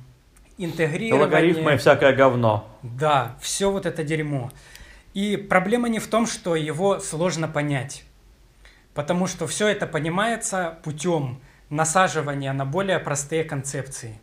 [0.57, 1.25] Интегрирование.
[1.27, 2.67] Логарифмы и всякое говно.
[2.83, 4.51] Да, все вот это дерьмо.
[5.13, 8.05] И проблема не в том, что его сложно понять.
[8.95, 14.19] Потому что все это понимается путем насаживания на более простые концепции.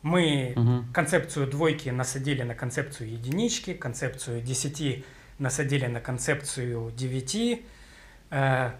[0.00, 0.84] Мы угу.
[0.94, 5.04] концепцию двойки насадили на концепцию единички, концепцию десяти
[5.38, 7.66] насадили на концепцию девяти,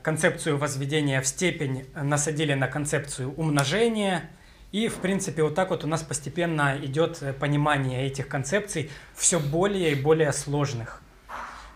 [0.02, 4.30] концепцию возведения в степень насадили на концепцию умножения.
[4.72, 9.92] И, в принципе, вот так вот у нас постепенно идет понимание этих концепций все более
[9.92, 11.02] и более сложных.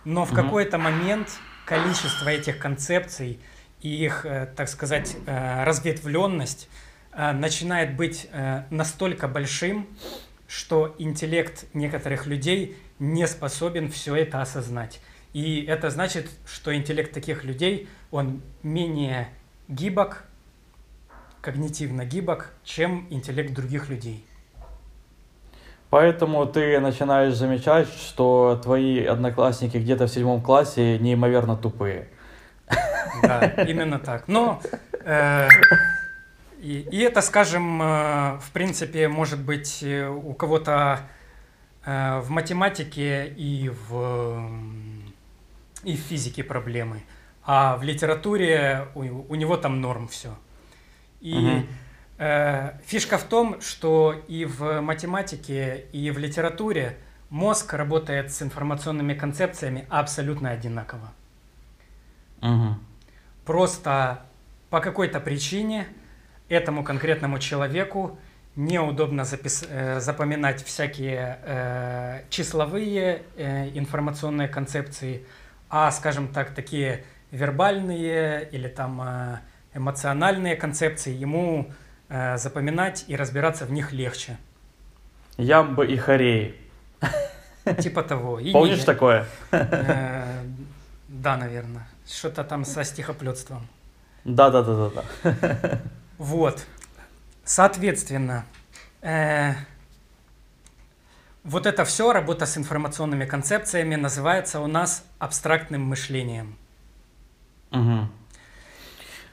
[0.05, 0.43] Но в угу.
[0.43, 1.29] какой-то момент
[1.65, 3.39] количество этих концепций
[3.83, 6.69] и их, э, так сказать, э, разветвленность
[7.13, 8.29] э, начинает быть
[8.71, 9.87] настолько большим,
[10.47, 15.01] что интеллект некоторых людей не способен все это осознать.
[15.39, 19.29] И это значит, что интеллект таких людей, он менее
[19.69, 20.25] гибок,
[21.41, 24.27] когнитивно гибок, чем интеллект других людей.
[25.91, 32.09] Поэтому ты начинаешь замечать, что твои одноклассники где-то в седьмом классе неимоверно тупые.
[33.23, 34.27] Да, именно так.
[34.27, 34.61] Но
[35.05, 35.49] э,
[36.61, 40.99] и, и это, скажем, э, в принципе, может быть э, у кого-то
[41.85, 44.51] э, в математике и в,
[45.85, 47.03] и в физике проблемы,
[47.45, 50.37] а в литературе у, у него там норм все.
[51.21, 51.67] И угу.
[52.19, 56.99] Э, фишка в том, что и в математике, и в литературе
[57.31, 61.13] мозг работает с информационными концепциями абсолютно одинаково.
[62.43, 62.77] Угу.
[63.45, 64.25] Просто
[64.69, 65.87] по какой-то причине
[66.49, 68.19] этому конкретному человеку
[68.57, 69.65] неудобно запис...
[69.69, 75.25] э, запоминать всякие э, числовые э, информационные концепции,
[75.71, 79.39] а, скажем так, такие вербальные или там э,
[79.75, 81.71] эмоциональные концепции ему
[82.11, 84.39] Э, запоминать и разбираться в них легче.
[85.37, 86.55] Ямбы и Хореи.
[87.83, 88.41] Типа того.
[88.41, 89.27] И Помнишь не- такое?
[89.51, 90.43] Э,
[91.09, 91.87] Да, наверное.
[92.07, 93.69] Что-то там со стихоплетством.
[94.25, 95.81] Да-да-да-да-да.
[96.17, 96.65] Вот.
[97.45, 98.47] Соответственно,
[99.03, 99.53] э,
[101.49, 106.57] вот это все, работа с информационными концепциями, называется у нас абстрактным мышлением.
[107.71, 108.11] Мгм.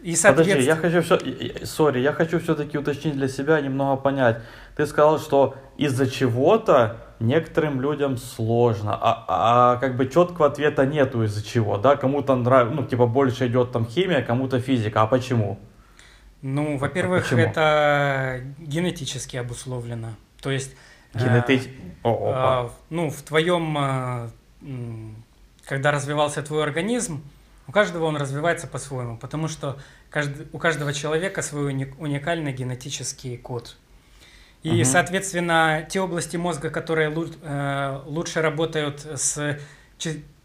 [0.01, 4.37] И, Подожди, соответственно, я хочу все, сори, я хочу все-таки уточнить для себя, немного понять.
[4.75, 11.23] Ты сказал, что из-за чего-то некоторым людям сложно, а, а как бы четкого ответа нету
[11.23, 11.95] из-за чего, да?
[11.95, 15.59] Кому-то нравится, ну типа больше идет там химия, кому-то физика, а почему?
[16.41, 17.41] ну, во-первых, почему?
[17.41, 20.15] это генетически обусловлено.
[20.41, 20.75] То есть,
[21.15, 21.69] э, Генетич...
[22.03, 22.59] О, опа.
[22.61, 24.29] а, ну, в твоем, э,
[25.65, 27.23] когда развивался твой организм,
[27.67, 29.77] у каждого он развивается по-своему, потому что
[30.53, 33.75] у каждого человека свой уни- уникальный генетический код.
[34.61, 34.85] И, Мгм.
[34.85, 39.57] соответственно, те области мозга, которые лу- э, лучше работают с,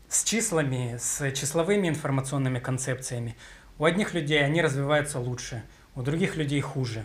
[0.08, 3.36] с числами, с числовыми информационными концепциями,
[3.78, 5.62] у одних людей они развиваются лучше,
[5.94, 7.04] у других людей хуже.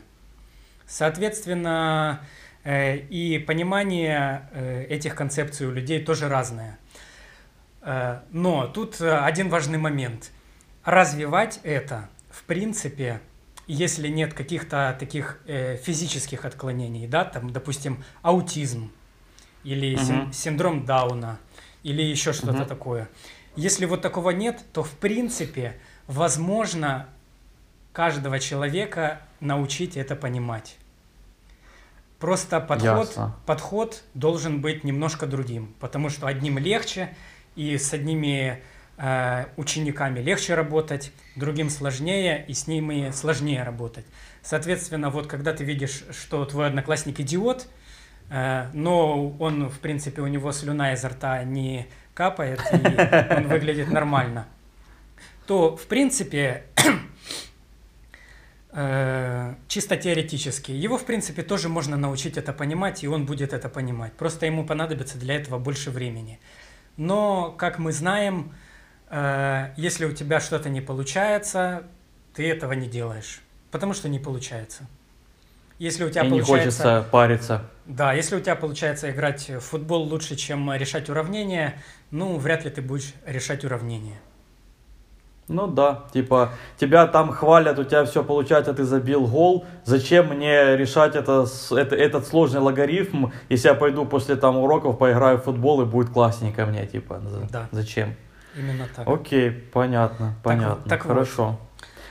[0.88, 2.26] Соответственно, э,
[2.66, 6.78] и понимание э, этих концепций у людей тоже разное.
[7.82, 10.32] Э, Но тут э, один важный момент.
[10.84, 13.22] Развивать это, в принципе,
[13.68, 18.92] если нет каких-то таких э, физических отклонений, да, там, допустим, аутизм
[19.64, 20.34] или Мгм.
[20.34, 21.40] синдром Дауна
[21.84, 22.66] или еще что-то Мгм.
[22.68, 23.10] такое.
[23.56, 27.08] Если вот такого нет, то в принципе возможно
[27.94, 30.78] каждого человека научить это понимать.
[32.20, 33.36] Просто подход, Ясно.
[33.46, 37.10] подход должен быть немножко другим, потому что одним легче,
[37.56, 38.62] и с одними
[38.98, 44.06] э, учениками легче работать, другим сложнее, и с ними сложнее работать.
[44.42, 47.68] Соответственно, вот когда ты видишь, что твой одноклассник идиот,
[48.30, 53.92] э, но он, в принципе, у него слюна изо рта не капает, и он выглядит
[53.92, 54.48] нормально,
[55.48, 56.64] то, в принципе,
[59.70, 64.12] чисто теоретически, его, в принципе, тоже можно научить это понимать, и он будет это понимать.
[64.14, 66.40] Просто ему понадобится для этого больше времени.
[66.98, 68.54] Но, как мы знаем,
[69.10, 71.84] э, если у тебя что-то не получается,
[72.34, 74.88] ты этого не делаешь, потому что не получается.
[75.80, 76.84] Если у тебя И не получается...
[76.84, 77.70] хочется париться.
[77.86, 82.72] Да, если у тебя получается играть в футбол лучше, чем решать уравнения, ну, вряд ли
[82.72, 84.20] ты будешь решать уравнения.
[85.48, 89.66] Ну да, типа, тебя там хвалят, у тебя все получается, ты забил гол.
[89.84, 95.38] Зачем мне решать это, это, этот сложный логарифм, если я пойду после там уроков, поиграю
[95.38, 97.68] в футбол и будет классненько мне, типа, Да.
[97.72, 98.16] зачем?
[98.58, 99.08] Именно так.
[99.08, 101.28] Окей, понятно, понятно, так вот.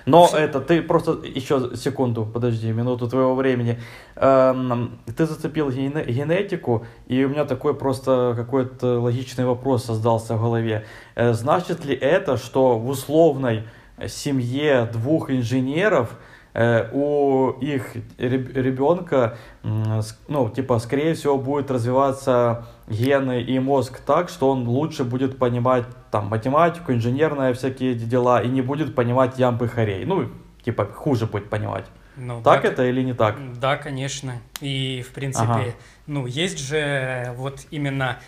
[0.06, 3.80] Но это, ты просто, еще секунду, подожди, минуту твоего времени.
[4.16, 10.42] Эм, ты зацепил гене- генетику, и у меня такой просто какой-то логичный вопрос создался в
[10.42, 10.84] голове.
[11.14, 13.64] Э, значит ли это, что в условной
[14.06, 16.18] семье двух инженеров
[16.52, 24.50] э, у их ребенка, ну, типа, скорее всего, будет развиваться гены и мозг так, что
[24.50, 25.84] он лучше будет понимать
[26.14, 30.04] там математику, инженерные всякие дела и не будет понимать ямбы хорей.
[30.04, 30.30] Ну,
[30.64, 31.86] типа, хуже будет понимать.
[32.16, 33.34] Ну, Так да, это или не так?
[33.58, 34.34] Да, конечно.
[34.60, 35.64] И, в принципе, Ага.
[36.06, 38.20] ну, есть же вот именно,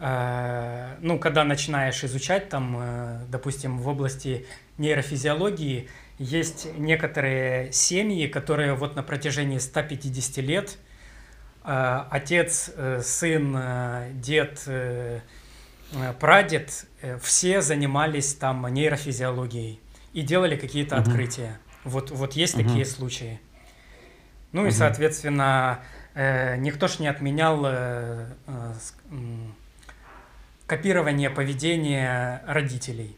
[0.00, 4.46] э, ну, когда начинаешь изучать там, э, допустим, в области
[4.78, 5.86] нейрофизиологии,
[6.18, 10.78] есть некоторые семьи, которые вот на протяжении 150 лет
[11.62, 15.20] э, отец, э, сын, э, дед, э,
[16.20, 19.80] прадед, э, все занимались там нейрофизиологией
[20.12, 21.04] и делали какие-то Мгм.
[21.08, 21.58] открытия.
[21.84, 22.66] Вот, вот есть Мгм.
[22.66, 23.40] такие случаи.
[24.52, 24.72] Ну и, Мгм.
[24.72, 25.80] соответственно,
[26.14, 28.72] э, никто ж не отменял э, э,
[30.66, 33.16] копирование поведения родителей.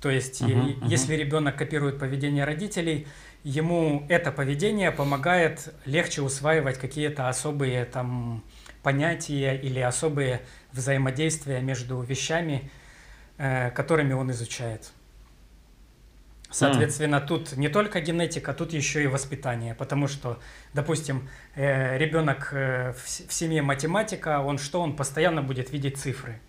[0.00, 0.86] То есть, е- мгм.
[0.86, 3.06] если ребенок копирует поведение родителей,
[3.44, 8.42] ему это поведение помогает легче усваивать какие-то особые там
[8.82, 10.40] понятия или особые
[10.72, 12.70] взаимодействия между вещами,
[13.38, 14.92] э, которыми он изучает.
[16.50, 20.40] Соответственно, тут не только генетика, тут еще и воспитание, потому что,
[20.74, 26.40] допустим, э, ребенок э, в в семье математика, он что, он постоянно будет видеть цифры,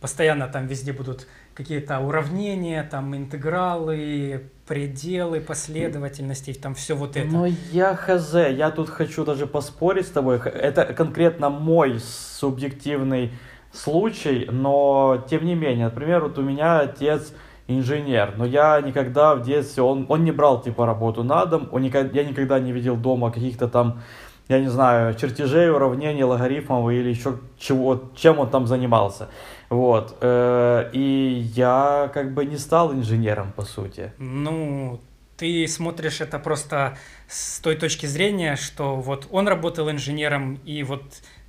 [0.00, 7.28] постоянно там везде будут какие-то уравнения, там интегралы, пределы последовательностей, там все вот это.
[7.28, 10.38] Ну, я хз, я тут хочу даже поспорить с тобой.
[10.38, 13.32] Это конкретно мой субъективный
[13.74, 17.34] случай, но тем не менее, например, вот у меня отец
[17.66, 21.82] инженер, но я никогда в детстве, он, он не брал типа работу на дом, он
[21.82, 24.00] никогда, я никогда не видел дома каких-то там
[24.48, 29.28] я не знаю, чертежей, уравнений, логарифмов или еще чего, чем он там занимался.
[29.70, 30.18] Вот.
[30.20, 34.12] Э, и я как бы не стал инженером, по сути.
[34.18, 35.00] Ну,
[35.38, 41.02] ты смотришь это просто с той точки зрения, что вот он работал инженером, и вот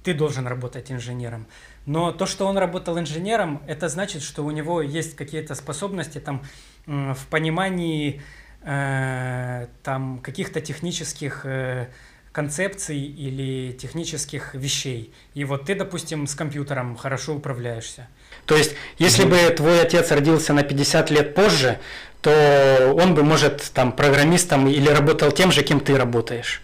[0.03, 1.47] ты должен работать инженером.
[1.86, 6.43] Но то, что он работал инженером, это значит, что у него есть какие-то способности там
[6.86, 8.21] в понимании
[8.62, 11.88] э, там каких-то технических э,
[12.32, 15.13] концепций или технических вещей.
[15.36, 18.08] И вот ты, допустим, с компьютером хорошо управляешься.
[18.45, 21.80] То есть, если бы твой отец родился на 50 лет позже,
[22.21, 26.62] то он бы, может, там, программистом или работал тем же, кем ты работаешь.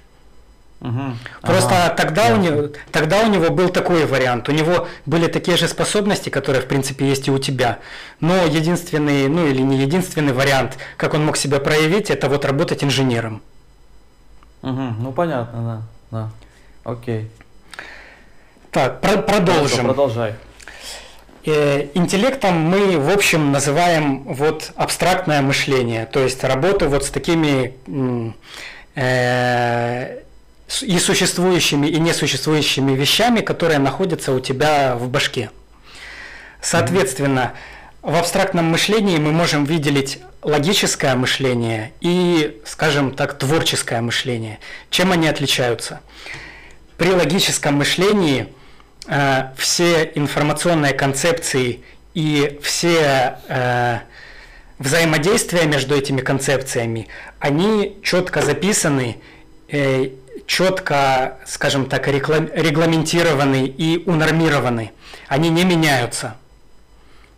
[0.82, 1.14] Угу.
[1.42, 1.96] Просто ага.
[1.96, 4.50] тогда, у него, тогда у него был такой вариант.
[4.50, 7.78] У него были такие же способности, которые, в принципе, есть и у тебя.
[8.20, 12.84] Но единственный, ну или не единственный вариант, как он мог себя проявить, это вот работать
[12.84, 13.44] инженером.
[14.64, 16.92] Угу, ну понятно, да, да.
[16.92, 17.30] Окей.
[18.72, 19.86] Так, про продолжим.
[19.86, 20.34] Продолжай.
[21.46, 27.76] Э, интеллектом мы, в общем, называем вот абстрактное мышление, то есть работу вот с такими
[28.96, 30.22] э,
[30.82, 35.50] и существующими, и несуществующими вещами, которые находятся у тебя в башке.
[36.62, 37.54] Соответственно,
[38.02, 44.60] в абстрактном мышлении мы можем выделить логическое мышление и, скажем так, творческое мышление.
[44.90, 46.02] Чем они отличаются?
[46.98, 48.48] При логическом мышлении
[49.08, 51.82] э, все информационные концепции
[52.14, 54.00] и все э,
[54.80, 57.08] взаимодействия между этими концепциями,
[57.40, 59.18] они четко записаны,
[59.68, 60.10] э,
[60.46, 64.92] четко, скажем так, регламентированы и унормированы.
[65.28, 66.36] Они не меняются.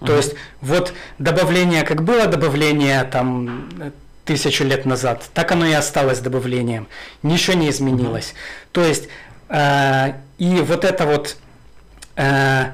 [0.06, 3.69] То есть вот добавление, как было добавление там
[4.25, 6.88] тысячу лет назад, так оно и осталось добавлением.
[7.23, 8.34] Ничего не изменилось.
[8.71, 9.08] То есть
[9.49, 11.38] э, и вот это вот
[12.15, 12.65] э,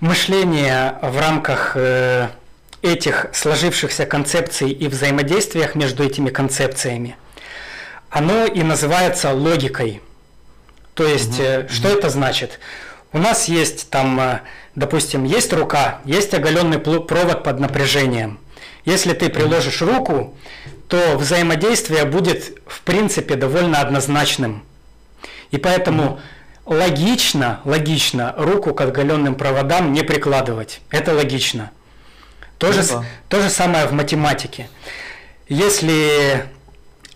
[0.00, 2.28] мышление в рамках э,
[2.82, 7.16] этих сложившихся концепций и взаимодействиях между этими концепциями,
[8.10, 10.00] оно и называется логикой.
[10.94, 11.68] То есть, угу.
[11.68, 12.58] что это значит?
[13.12, 14.40] У нас есть там, э,
[14.74, 18.38] допустим, есть рука, есть оголенный провод под напряжением.
[18.84, 20.36] Если ты приложишь руку,
[20.88, 24.64] то взаимодействие будет, в принципе, довольно однозначным.
[25.50, 26.20] И поэтому
[26.64, 30.80] логично, логично руку к оголенным проводам не прикладывать.
[30.90, 31.70] Это логично.
[32.58, 32.82] То, же,
[33.28, 34.68] то же самое в математике.
[35.48, 36.46] Если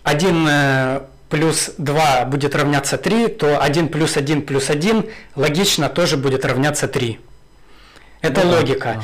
[0.03, 6.17] один э, плюс 2 будет равняться 3, то 1 плюс 1 плюс 1 логично тоже
[6.17, 7.19] будет равняться 3.
[8.21, 8.95] Это ну, логика.
[8.97, 9.03] Да.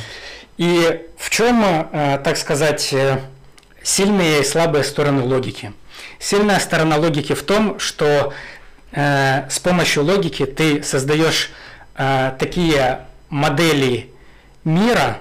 [0.58, 3.20] И в чем, э, так сказать, э,
[3.84, 5.74] сильные и слабые стороны логики?
[6.20, 8.34] Сильная сторона логики в том, что
[8.92, 11.52] с помощью логики ты создаешь
[11.96, 14.10] такие модели
[14.64, 15.20] мира,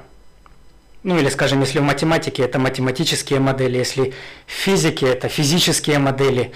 [1.07, 4.13] ну или, скажем, если в математике это математические модели, если
[4.45, 6.51] в физике это физические модели,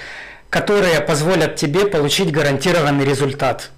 [0.51, 3.71] которые позволят тебе получить гарантированный результат.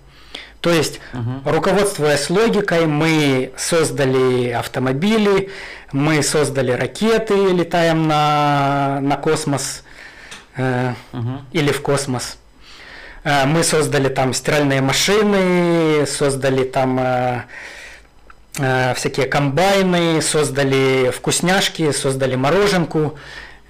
[0.62, 1.50] То есть, угу.
[1.50, 5.50] руководствуясь логикой, мы создали автомобили,
[5.92, 9.82] мы создали ракеты, летаем на, на космос
[10.56, 11.42] э, угу.
[11.52, 12.38] или в космос.
[13.24, 17.42] Э, мы создали там стиральные машины, создали там э,
[18.54, 23.18] всякие комбайны, создали вкусняшки, создали мороженку.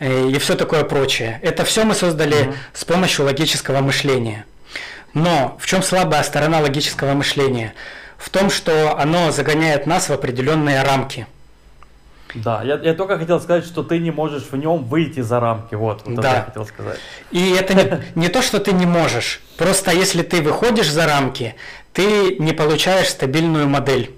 [0.02, 1.38] Э, и все такое прочее.
[1.42, 2.54] Это все мы создали mm-hmm.
[2.72, 4.44] с помощью логического мышления.
[5.14, 7.74] Но в чем слабая сторона логического мышления?
[8.18, 11.26] В том, что оно загоняет нас в определенные рамки.
[12.34, 15.76] Да, я, я только хотел сказать, что ты не можешь в нем выйти за рамки.
[15.76, 16.28] Вот, вот да.
[16.28, 16.98] это я хотел сказать.
[17.30, 19.40] И это не, не то, что ты не можешь.
[19.56, 21.54] Просто если ты выходишь за рамки,
[21.92, 24.10] ты не получаешь стабильную модель.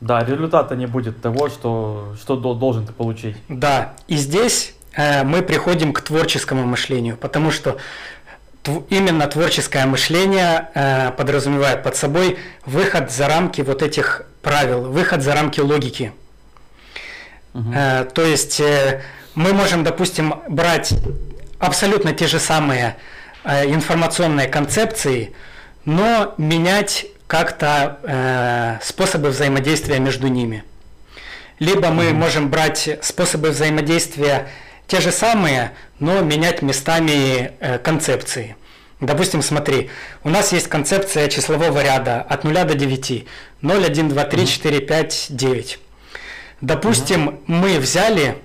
[0.00, 3.36] Да, результата не будет того, что, что должен ты получить.
[3.48, 7.78] Да, и здесь э, мы приходим к творческому мышлению, потому что
[8.88, 15.34] именно творческое мышление э, подразумевает под собой выход за рамки вот этих правил, выход за
[15.34, 16.12] рамки логики.
[17.54, 17.72] Угу.
[17.74, 19.02] Э, то есть э,
[19.34, 20.94] мы можем, допустим, брать
[21.58, 22.96] абсолютно те же самые
[23.44, 25.32] э, информационные концепции,
[25.84, 30.64] но менять как-то э, способы взаимодействия между ними.
[31.58, 34.48] Либо мы можем брать способы взаимодействия
[34.86, 38.56] те же самые, но менять местами э, концепции.
[39.00, 39.90] Допустим, смотри,
[40.22, 43.26] у нас есть концепция числового ряда от 0 до 9.
[43.60, 45.78] 0, 1, 2, 3, 4, 5, 9.
[46.60, 48.36] Допустим, мы взяли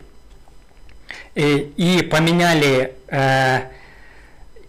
[1.35, 3.61] и, и поменяли э,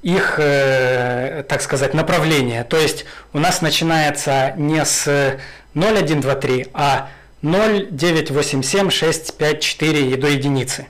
[0.03, 2.65] их, э, так сказать, направление.
[2.65, 5.39] То есть у нас начинается не с
[5.75, 7.09] 0, 1, 2, 3, а
[7.43, 10.87] 0, 9, 8, 7, 6, 5, 4 и до единицы.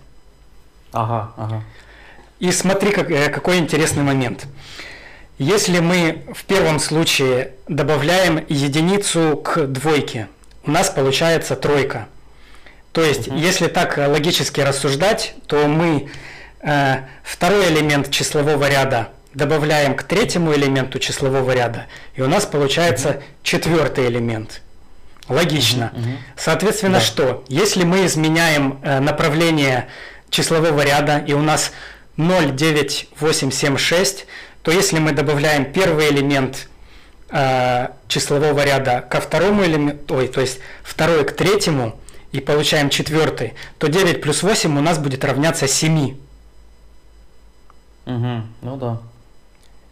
[0.92, 1.64] Ага, ага.
[2.38, 4.46] И смотри, как, э, какой интересный момент.
[5.38, 10.28] Если мы в первом случае добавляем единицу к двойке,
[10.64, 12.08] у нас получается тройка.
[12.92, 13.36] То есть, угу.
[13.36, 16.10] если так логически рассуждать, то мы
[16.60, 24.08] второй элемент числового ряда добавляем к третьему элементу числового ряда, и у нас получается четвертый
[24.08, 24.62] элемент.
[25.28, 25.92] Логично.
[26.36, 27.00] Соответственно, да.
[27.00, 27.44] что?
[27.48, 29.86] Если мы изменяем э, направление
[30.28, 31.70] числового ряда, и у нас
[32.16, 34.26] 0, 9, 8, 7, 6,
[34.62, 36.68] то если мы добавляем первый элемент
[37.30, 42.00] э, числового ряда ко второму элементу, ой, то есть второй к третьему,
[42.32, 46.16] и получаем четвертый, то 9 плюс 8 у нас будет равняться 7.
[48.06, 48.98] Угу, ну да.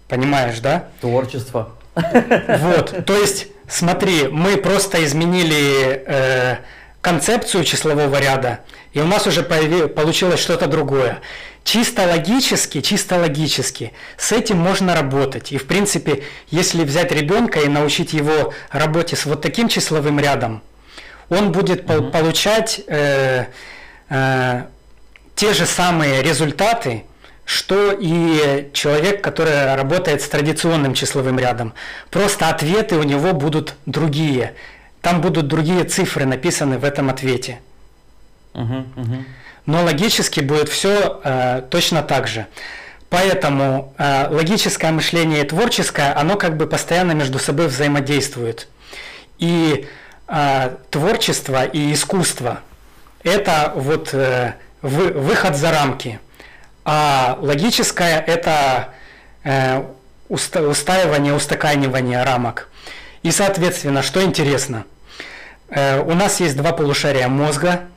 [0.09, 0.89] Понимаешь, да?
[1.01, 1.71] Творчество.
[1.95, 6.57] Вот, то есть, смотри, мы просто изменили э,
[7.01, 8.61] концепцию числового ряда,
[8.93, 11.21] и у нас уже получилось что-то другое.
[11.65, 15.53] Чисто логически, чисто логически с этим можно работать.
[15.53, 20.63] И в принципе, если взять ребенка и научить его работе с вот таким числовым рядом,
[21.29, 22.11] он будет угу.
[22.11, 23.47] получать э,
[24.09, 24.63] э,
[25.35, 27.05] те же самые результаты,
[27.49, 31.73] что и человек, который работает с традиционным числовым рядом.
[32.11, 34.55] Просто ответы у него будут другие.
[35.01, 37.61] Там будут другие цифры написаны в этом ответе.
[38.55, 39.25] Угу, угу
[39.69, 42.47] но логически будет все э, точно так же.
[43.11, 48.67] Поэтому э, логическое мышление и творческое, оно как бы постоянно между собой взаимодействует.
[49.39, 49.87] И
[50.27, 52.61] э, творчество и искусство–
[53.23, 56.19] это вот э, вы, выход за рамки.
[56.91, 58.95] А логическое– это
[59.45, 59.83] э,
[60.31, 62.71] уста, устаивание, устаканивание рамок.
[63.23, 64.87] И, соответственно, что интересно,
[65.69, 67.81] э, у нас есть два полушария мозга–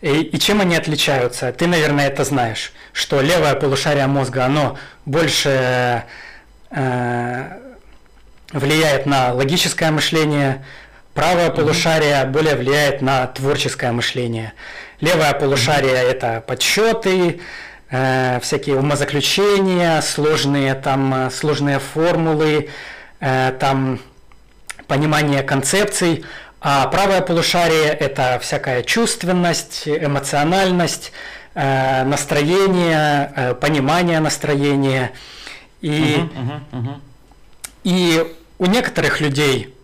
[0.00, 1.52] и, и чем они отличаются?
[1.52, 6.04] Ты, наверное, это знаешь, что левое полушарие мозга, оно больше
[6.70, 7.58] э,
[8.52, 10.64] влияет на логическое мышление,
[11.12, 11.54] правое mm-hmm.
[11.54, 14.54] полушарие более влияет на творческое мышление.
[15.00, 16.10] Левое полушарие mm-hmm.
[16.10, 17.40] это подсчеты,
[17.90, 22.68] всякие умозаключения, сложные там сложные формулы,
[23.20, 24.00] э, там
[24.86, 26.24] понимание концепций,
[26.60, 31.12] а правое полушарие– это всякая чувственность, эмоциональность,
[31.54, 35.12] э, настроение, э, понимание настроения.
[35.80, 37.00] И, угу, угу, угу.
[37.84, 39.74] и у некоторых людей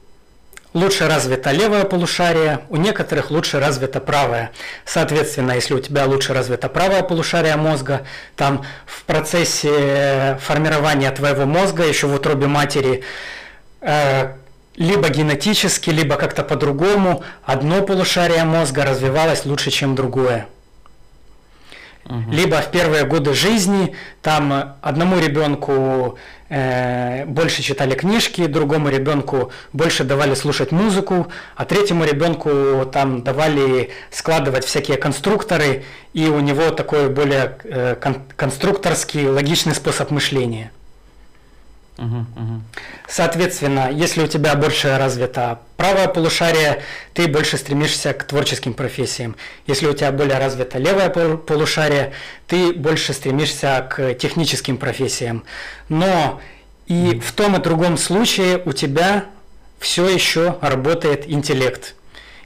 [0.77, 4.51] лучше развито левое полушарие, у некоторых лучше развито правое.
[4.85, 8.03] Соответственно, если у тебя лучше развито правое полушарие мозга,
[8.37, 13.03] там в процессе формирования твоего мозга еще в утробе матери
[13.81, 14.35] э,
[14.77, 20.47] либо генетически, либо как-то по-другому одно полушарие мозга развивалось лучше, чем другое.
[22.31, 30.05] Либо в первые годы жизни там одному ребенку э, больше читали книжки, другому ребенку больше
[30.05, 31.27] давали слушать музыку,
[31.57, 38.17] а третьему ребенку там давали складывать всякие конструкторы, и у него такой более э, кон
[38.37, 40.71] конструкторский, логичный способ мышления.
[43.09, 46.83] Соответственно, если у тебя больше развито правое полушарие,
[47.15, 49.37] ты больше стремишься к творческим профессиям.
[49.67, 52.13] Если у тебя более развито левое полушарие,
[52.47, 55.45] ты больше стремишься к техническим профессиям.
[55.89, 56.41] Но
[56.87, 59.25] и в том и другом случае у тебя
[59.81, 61.95] все еще работает интеллект.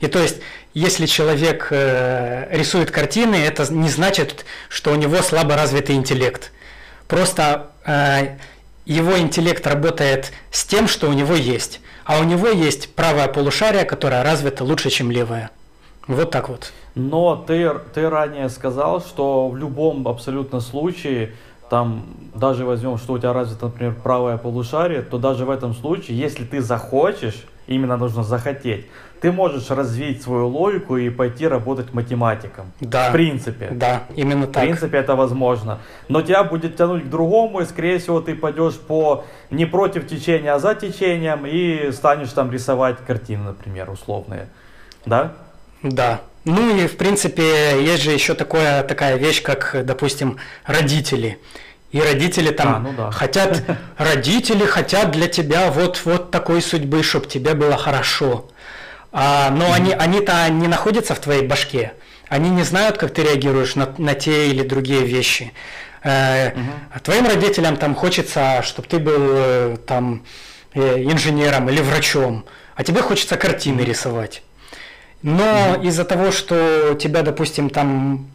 [0.01, 0.37] И то есть,
[0.73, 6.53] если человек э, рисует картины, это не значит, что у него слабо развитый интеллект.
[7.09, 8.37] Просто э,
[8.91, 11.81] его интеллект работает с тем, что у него есть.
[12.05, 15.51] А у него есть правое полушарие, которое развито лучше, чем левое.
[16.09, 16.73] Вот так вот.
[16.97, 21.35] Но ты, ты ранее сказал, что в любом абсолютно случае,
[21.69, 26.19] там даже возьмем, что у тебя развито, например, правое полушарие, то даже в этом случае,
[26.19, 28.87] если ты захочешь, именно нужно захотеть,
[29.21, 32.73] ты можешь развить свою логику и пойти работать математиком.
[32.81, 33.11] Да.
[33.11, 33.69] В принципе.
[33.71, 34.63] Да, именно так.
[34.63, 35.79] В принципе, это возможно.
[36.09, 40.55] Но тебя будет тянуть к другому, и, скорее всего, ты пойдешь по не против течения,
[40.55, 44.49] а за течением, и станешь там рисовать картины, например, условные.
[45.05, 45.33] Да?
[45.83, 46.21] Да.
[46.45, 51.39] Ну и, в принципе, есть же еще такое, такая вещь, как, допустим, родители.
[51.93, 53.11] И родители там а, ну да.
[53.11, 53.63] хотят,
[53.99, 58.49] родители хотят для тебя вот, вот такой судьбы, чтобы тебе было хорошо.
[59.13, 59.75] А, но mm-hmm.
[59.75, 61.95] они, они-то не находятся в твоей башке.
[62.29, 65.53] Они не знают, как ты реагируешь на, на те или другие вещи.
[66.03, 67.01] Э, угу.
[67.03, 70.25] Твоим родителям там хочется, чтобы ты был э, там
[70.75, 72.45] э, инженером или врачом,
[72.75, 74.43] а тебе хочется картины рисовать.
[75.23, 75.83] Но угу.
[75.87, 78.31] из-за того, что тебя, допустим, там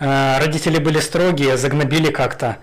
[0.00, 2.58] э, родители были строгие, загнобили как-то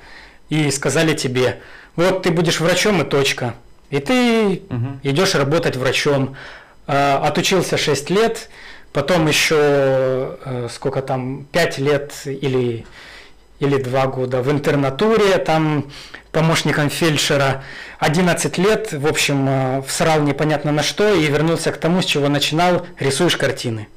[0.50, 1.62] и сказали тебе,
[1.96, 3.54] вот ты будешь врачом и точка.
[3.90, 5.00] И ты угу.
[5.04, 6.36] идешь работать врачом.
[6.88, 8.50] Э, отучился 6 лет,
[8.94, 12.86] потом еще э, сколько там, 5 лет или
[13.62, 15.86] или два года в интернатуре, там
[16.32, 17.64] помощником фельдшера
[18.00, 22.28] 11 лет, в общем, э, всрал непонятно на что и вернулся к тому, с чего
[22.28, 23.88] начинал, рисуешь картины.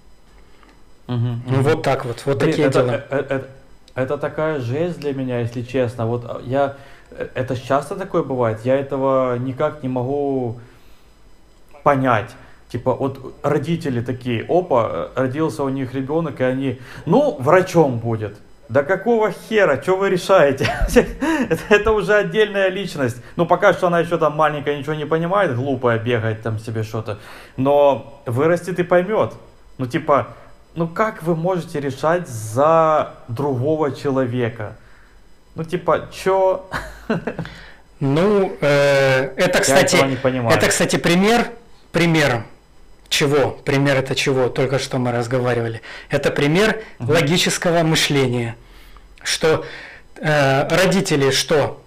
[1.09, 1.63] Угу, угу.
[1.63, 2.93] Вот так вот, вот Блин, такие это, дела.
[2.93, 3.49] Это, это,
[3.95, 6.07] это такая жесть для меня, если честно.
[6.07, 6.77] Вот а, я,
[7.11, 10.61] э, это часто такое бывает, я этого никак не могу
[11.83, 12.31] понять.
[12.75, 18.37] Типа, вот родители такие, опа, э, родился у них ребенок, и они, ну, врачом будет.
[18.69, 20.69] Да какого хера, что вы решаете?
[21.49, 23.23] это, это уже отдельная личность.
[23.37, 27.21] Ну, пока что она еще там маленькая, ничего не понимает, глупая, бегает там себе что-то.
[27.57, 29.35] Но вырастет и поймет.
[29.79, 30.35] Ну, типа,
[30.75, 34.75] ну как вы можете решать за другого человека?
[35.55, 36.67] Ну, типа, чё?
[38.01, 39.97] Ну, э, это, кстати,
[40.53, 41.47] это, кстати, пример,
[41.93, 42.43] пример
[43.15, 43.51] чего?
[43.65, 44.49] Пример это чего?
[44.49, 45.81] Только что мы разговаривали.
[46.11, 47.13] Это пример угу.
[47.13, 48.57] логического мышления,
[49.23, 49.65] что
[50.17, 51.81] э, родители что?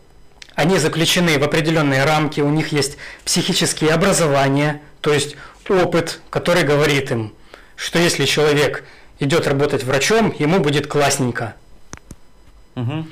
[0.56, 5.36] Они заключены в определенные рамки, у них есть психические образования, то есть
[5.70, 7.34] опыт, который говорит им,
[7.76, 8.84] что если человек
[9.20, 11.56] идет работать врачом, ему будет классненько.
[12.76, 13.06] Угу.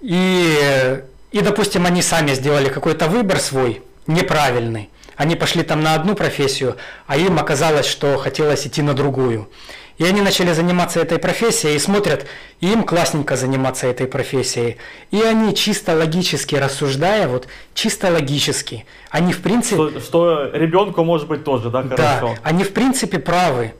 [0.00, 4.90] И, и, допустим, они сами сделали какой-то выбор свой неправильный.
[5.16, 9.48] Они пошли там на одну профессию, а им оказалось, что хотелось идти на другую.
[9.96, 12.26] И они начали заниматься этой профессией и смотрят,
[12.60, 14.78] и им классненько заниматься этой профессией.
[15.12, 19.76] И они чисто логически рассуждая, вот чисто логически, они в принципе...
[19.76, 22.34] Что, что ребенку может быть тоже, да, хорошо?
[22.34, 23.72] Да, они в принципе правы.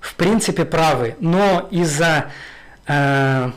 [0.00, 1.16] В принципе правы.
[1.18, 2.30] Но из-за
[2.86, 3.50] э,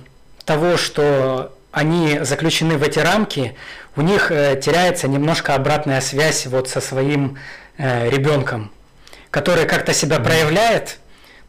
[0.43, 3.55] того, что они заключены в эти рамки,
[3.95, 7.37] у них э, теряется немножко обратная связь вот со своим
[7.77, 8.71] э, ребенком,
[9.31, 10.99] который как-то себя проявляет.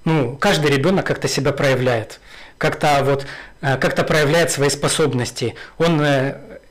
[0.05, 2.21] Ну, каждый ребенок как-то себя проявляет,
[2.59, 3.27] как-то вот
[3.61, 5.55] э, как-то проявляет свои способности.
[5.79, 6.01] Он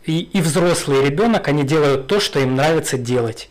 [0.05, 3.49] и, и взрослый ребенок, они делают то, что им нравится делать.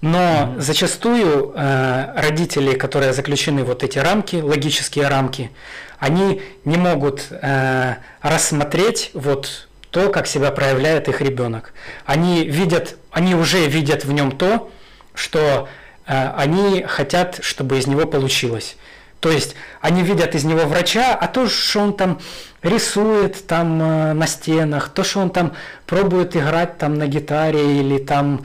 [0.00, 0.60] Но mm-hmm.
[0.60, 5.50] зачастую э, родители, которые заключены вот эти рамки, логические рамки,
[5.98, 11.72] они не могут э, рассмотреть вот то, как себя проявляет их ребенок.
[12.04, 14.68] Они видят, они уже видят в нем то,
[15.14, 15.68] что
[16.04, 18.76] э, они хотят, чтобы из него получилось.
[19.20, 22.18] То есть они видят из него врача, а то, что он там
[22.60, 25.52] рисует там э, на стенах, то, что он там
[25.86, 28.44] пробует играть там на гитаре или там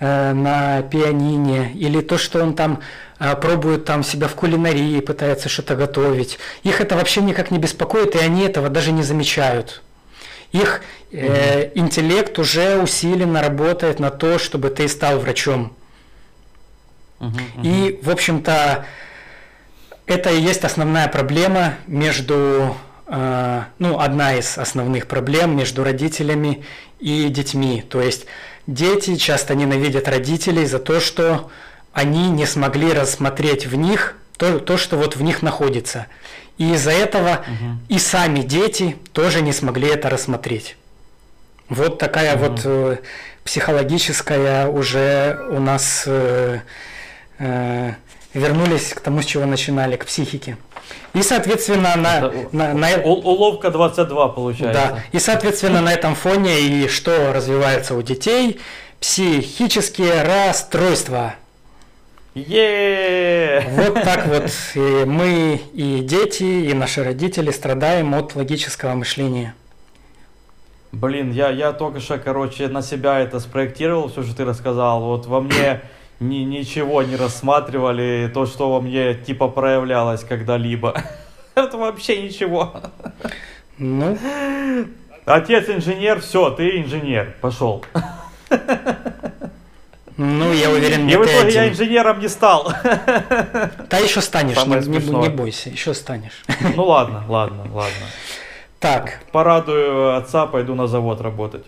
[0.00, 2.80] э, на пианине, или то, что он там
[3.20, 6.40] э, пробует там себя в кулинарии, пытается что-то готовить.
[6.64, 9.80] Их это вообще никак не беспокоит, и они этого даже не замечают.
[10.52, 10.82] Их
[11.12, 15.74] э, интеллект уже усиленно работает на то, чтобы ты стал врачом.
[17.64, 18.86] И, в общем-то,
[20.06, 22.76] это и есть основная проблема между,
[23.08, 26.64] э, ну, одна из основных проблем между родителями
[27.00, 27.82] и детьми.
[27.88, 28.26] То есть
[28.68, 31.50] Дети часто ненавидят родителей за то, что
[31.94, 36.06] они не смогли рассмотреть в них то, то что вот в них находится.
[36.56, 37.78] И из-за этого угу.
[37.88, 40.76] и сами дети тоже не смогли это рассмотреть.
[41.68, 42.44] Вот такая угу.
[42.44, 42.96] вот э,
[43.44, 46.60] психологическая уже у нас э,
[47.38, 47.92] э,
[48.32, 50.56] вернулись к тому, с чего начинали, к психике.
[51.14, 52.96] И, соответственно, на, на, на...
[53.02, 54.92] Уловка 22 получается.
[54.94, 55.02] Да.
[55.12, 58.60] И, соответственно, на этом фоне и что развивается у детей?
[59.00, 61.34] Психические расстройства.
[63.70, 69.54] Вот так вот и мы, и дети, и наши родители страдаем от логического мышления.
[70.92, 75.02] Блин, я, я только что, короче, на себя это спроектировал, все, что ты рассказал.
[75.02, 75.82] Вот во мне
[76.20, 81.02] ни, ничего не рассматривали, то, что во мне типа проявлялось когда-либо.
[81.54, 82.80] Это вообще ничего.
[83.76, 84.16] Ну?
[85.26, 87.84] Отец инженер, все, ты инженер, пошел.
[90.18, 91.54] Ну, я уверен, не И в итоге один.
[91.54, 92.72] я инженером не стал.
[93.88, 96.42] Да еще станешь, не, не, не бойся, еще станешь.
[96.74, 98.06] Ну ладно, ладно, ладно.
[98.80, 99.20] Так.
[99.30, 101.64] Порадую отца, пойду на завод работать.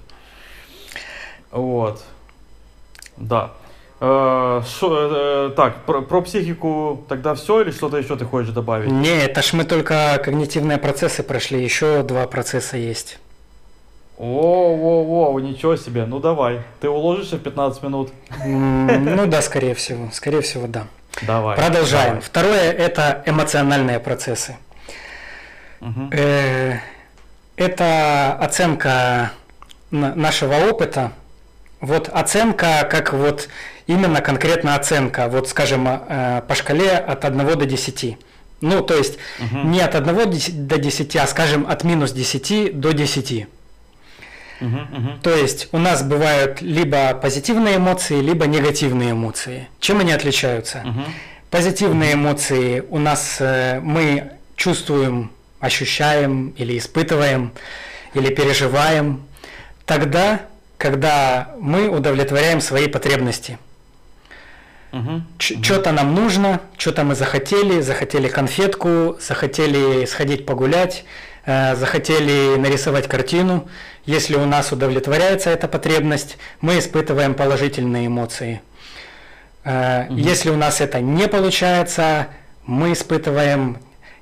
[1.53, 2.03] Вот.
[3.17, 3.53] Да.
[4.01, 8.91] Э, шо, э, так, про, про психику тогда все или что-то еще ты хочешь добавить?
[8.91, 13.19] Не, это ж мы только когнитивные процессы прошли, еще два процесса есть.
[14.23, 16.05] О, о, о, ничего себе.
[16.05, 18.13] Ну давай, ты уложишься в 15 минут?
[18.45, 20.89] Ну да, скорее всего, скорее всего, да.
[21.23, 21.57] Давай.
[21.57, 22.09] Продолжаем.
[22.09, 22.21] Давай.
[22.21, 24.59] Второе– это эмоциональные процессы.
[25.81, 26.11] Угу.
[27.57, 29.33] Это оценка
[29.91, 31.13] нашего опыта.
[31.81, 33.49] Вот оценка, как вот
[33.87, 38.19] именно конкретно оценка, вот скажем, э, по шкале от 1 до 10.
[38.61, 39.67] Ну, то есть угу.
[39.67, 43.49] не от 1 до 10, а скажем от минус 10 до 10.
[45.23, 49.69] То есть у нас бывают либо позитивные эмоции, либо негативные эмоции.
[49.81, 50.83] Чем они отличаются?
[51.51, 57.51] Позитивные эмоции у нас э, мы чувствуем, ощущаем или испытываем,
[58.15, 59.23] или переживаем
[59.85, 60.43] тогда,
[60.79, 63.59] когда мы удовлетворяем свои потребности.
[65.39, 71.05] Что-то нам нужно, что-то мы захотели, захотели конфетку, захотели сходить погулять,
[71.47, 73.69] э, захотели нарисовать картину.
[74.07, 78.63] Если у нас удовлетворяется эта потребность, мы испытываем положительные эмоции.
[79.65, 80.17] Угу.
[80.17, 82.29] Если у нас это не получается,
[82.65, 83.79] мы испытываем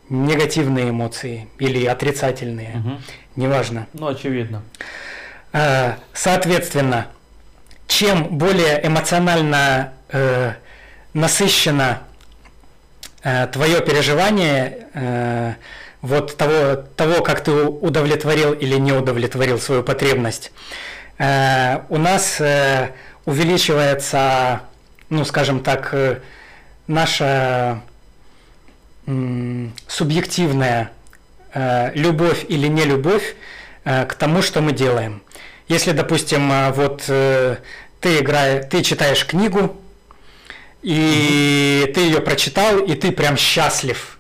[0.09, 2.91] негативные эмоции или отрицательные, угу.
[3.37, 3.87] неважно.
[3.93, 4.62] Ну, очевидно.
[5.53, 7.09] Э, соответственно,
[7.87, 10.53] чем более эмоционально э,
[11.14, 12.03] насыщено
[13.22, 15.55] э, твое переживание э,
[16.03, 20.53] вот того, того, как ты удовлетворил или не удовлетворил свою потребность,
[21.18, 22.90] э, у нас э,
[23.24, 24.62] увеличивается,
[25.11, 26.20] ну, скажем так, э,
[26.86, 27.82] наша
[29.86, 30.90] субъективная
[31.55, 33.36] э, любовь или не любовь
[33.84, 35.22] э, к тому, что мы делаем.
[35.66, 37.57] Если, допустим, э, вот э,
[38.01, 39.76] ты играешь, ты читаешь книгу,
[40.82, 44.17] и ты ее прочитал, и ты прям счастлив.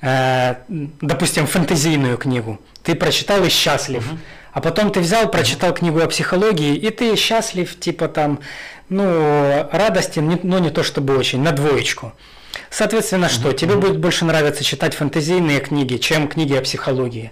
[0.00, 2.58] Допустим, фэнтезийную книгу.
[2.82, 4.04] Ты прочитал и счастлив.
[4.52, 8.40] А потом ты взял, прочитал книгу о психологии, и ты счастлив, типа там,
[8.88, 12.12] ну, радостен, но не то чтобы очень, на двоечку.
[12.68, 13.52] Соответственно, что?
[13.52, 17.30] Тебе будет больше нравиться читать фэнтезийные книги, чем книги о психологии.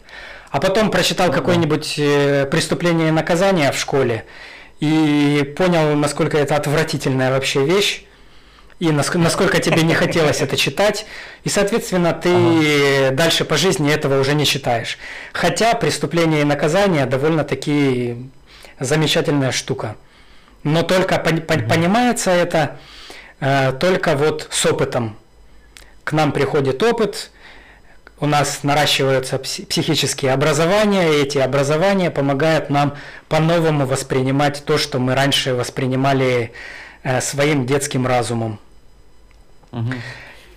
[0.51, 4.25] А потом прочитал какое-нибудь э, преступление и наказание в школе
[4.81, 8.05] и понял, насколько это отвратительная вообще вещь,
[8.79, 11.07] и насколько тебе не хотелось это читать,
[11.43, 13.11] и, соответственно, ты ага.
[13.17, 14.99] дальше по жизни этого уже не читаешь.
[15.33, 18.17] Хотя преступление и наказание довольно-таки
[18.79, 19.97] замечательная штука.
[20.63, 21.41] Но только угу.
[21.43, 22.79] понимается это
[23.41, 25.17] э, только вот с опытом.
[26.05, 27.31] К нам приходит опыт,
[28.21, 32.97] у нас наращиваются психические образования, и эти образования помогают нам
[33.29, 36.53] по-новому воспринимать то, что мы раньше воспринимали
[37.03, 38.61] э, своим детским разумом.
[39.73, 39.93] Угу.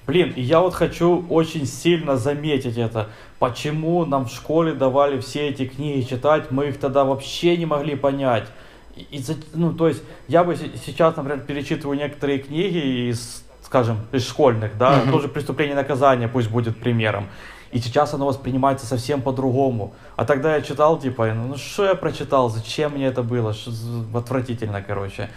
[0.07, 3.09] Блин, я вот хочу очень сильно заметить это.
[3.39, 7.95] Почему нам в школе давали все эти книги читать, мы их тогда вообще не могли
[7.95, 8.47] понять.
[8.95, 14.77] И, ну, то есть, я бы сейчас, например, перечитываю некоторые книги из скажем, из школьных,
[14.77, 15.11] да, угу.
[15.11, 17.29] тоже преступление и наказание пусть будет примером.
[17.71, 19.93] И сейчас оно воспринимается совсем по-другому.
[20.17, 23.55] А тогда я читал, типа, ну что я прочитал, зачем мне это было,
[24.13, 25.29] отвратительно, короче.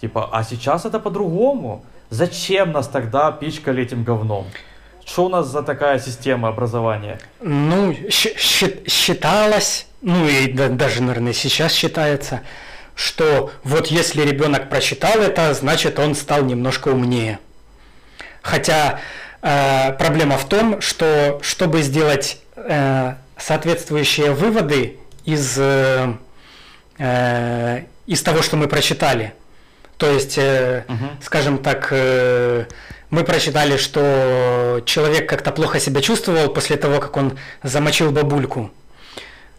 [0.00, 1.84] Типа, а сейчас это по-другому.
[2.10, 4.46] Зачем нас тогда пичкали этим говном?
[5.06, 7.18] Что у нас за такая система образования?
[7.40, 12.42] Ну, считалось, ну и да, даже, наверное, сейчас считается,
[12.96, 17.38] что вот если ребенок прочитал это, значит он стал немножко умнее.
[18.42, 19.00] Хотя
[19.42, 26.14] э, проблема в том, что чтобы сделать э, соответствующие выводы из, э,
[26.98, 29.32] э, из того, что мы прочитали,
[30.00, 31.06] то есть, э, угу.
[31.20, 32.64] скажем так, э,
[33.10, 38.70] мы прочитали, что человек как-то плохо себя чувствовал после того, как он замочил бабульку.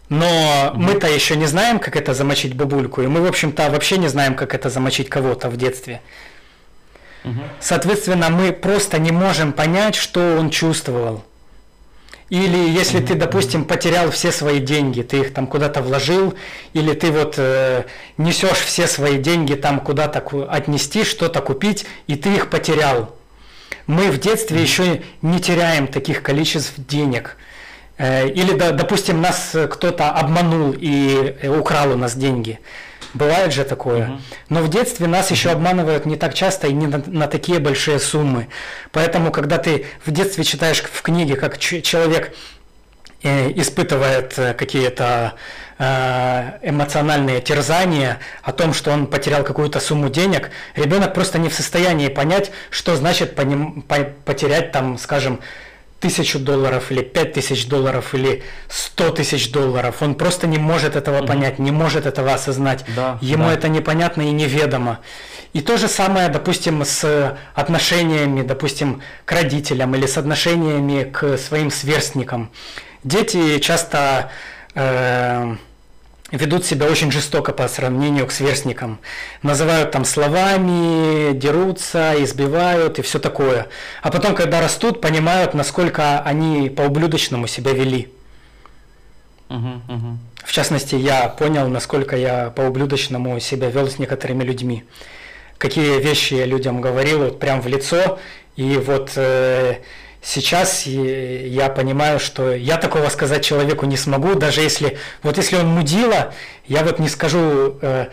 [0.08, 0.80] Но угу.
[0.80, 4.34] мы-то еще не знаем, как это замочить бабульку, и мы, в общем-то, вообще не знаем,
[4.34, 6.00] как это замочить кого-то в детстве.
[7.60, 11.22] Соответственно, мы просто не можем понять, что он чувствовал.
[12.32, 16.32] Или если ты, допустим, потерял все свои деньги, ты их там куда-то вложил,
[16.72, 17.84] или ты вот э,
[18.16, 23.14] несешь все свои деньги там куда-то отнести, что-то купить, и ты их потерял.
[23.86, 27.36] Мы в детстве еще не теряем таких количеств денег.
[27.98, 32.60] Э, или, допустим, нас кто-то обманул и э, украл у нас деньги.
[33.14, 34.08] Бывает же такое.
[34.08, 34.20] Угу.
[34.48, 37.98] Но в детстве нас еще обманывают не так часто и не на, на такие большие
[37.98, 38.48] суммы.
[38.90, 42.34] Поэтому, когда ты в детстве читаешь в книге, как человек
[43.22, 45.34] э, испытывает э, какие-то
[45.78, 51.54] э, эмоциональные терзания о том, что он потерял какую-то сумму денег, ребенок просто не в
[51.54, 55.40] состоянии понять, что значит потерять там, скажем,
[56.02, 60.02] тысячу долларов или пять тысяч долларов или сто тысяч долларов.
[60.02, 61.26] Он просто не может этого mm-hmm.
[61.26, 62.84] понять, не может этого осознать.
[62.96, 63.54] Да, Ему да.
[63.54, 64.98] это непонятно и неведомо.
[65.52, 71.70] И то же самое, допустим, с отношениями, допустим, к родителям или с отношениями к своим
[71.70, 72.50] сверстникам.
[73.04, 74.30] Дети часто
[74.74, 75.56] э,
[76.32, 78.98] ведут себя очень жестоко по сравнению к сверстникам.
[79.42, 83.68] Называют там словами, дерутся, избивают и все такое.
[84.02, 88.08] А потом, когда растут, понимают, насколько они по-ублюдочному себя вели.
[89.48, 90.16] Uh-huh, uh-huh.
[90.44, 94.84] В частности, я понял, насколько я по-ублюдочному себя вел с некоторыми людьми.
[95.58, 98.18] Какие вещи я людям говорил вот прям в лицо.
[98.56, 99.76] И вот э,
[100.22, 105.66] сейчас я понимаю, что я такого сказать человеку не смогу, даже если, вот если он
[105.66, 106.32] мудила,
[106.66, 108.06] я вот не скажу, э,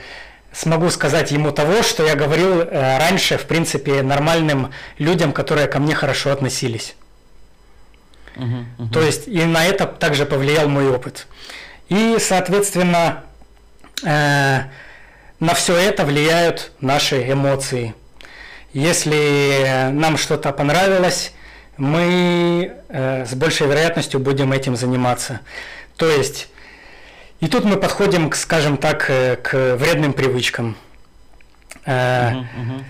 [0.51, 5.79] смогу сказать ему того, что я говорил э, раньше, в принципе, нормальным людям, которые ко
[5.79, 6.95] мне хорошо относились.
[8.35, 8.93] Uh-huh, uh-huh.
[8.93, 11.27] То есть и на это также повлиял мой опыт.
[11.89, 13.23] И, соответственно,
[14.03, 14.61] э,
[15.39, 17.93] на все это влияют наши эмоции.
[18.73, 21.33] Если нам что-то понравилось,
[21.79, 25.39] мы э, с большей вероятностью будем этим заниматься.
[25.95, 26.49] То есть,
[27.39, 30.75] и тут мы подходим, к, скажем так, э, к вредным привычкам.
[31.85, 32.83] Э, угу, угу.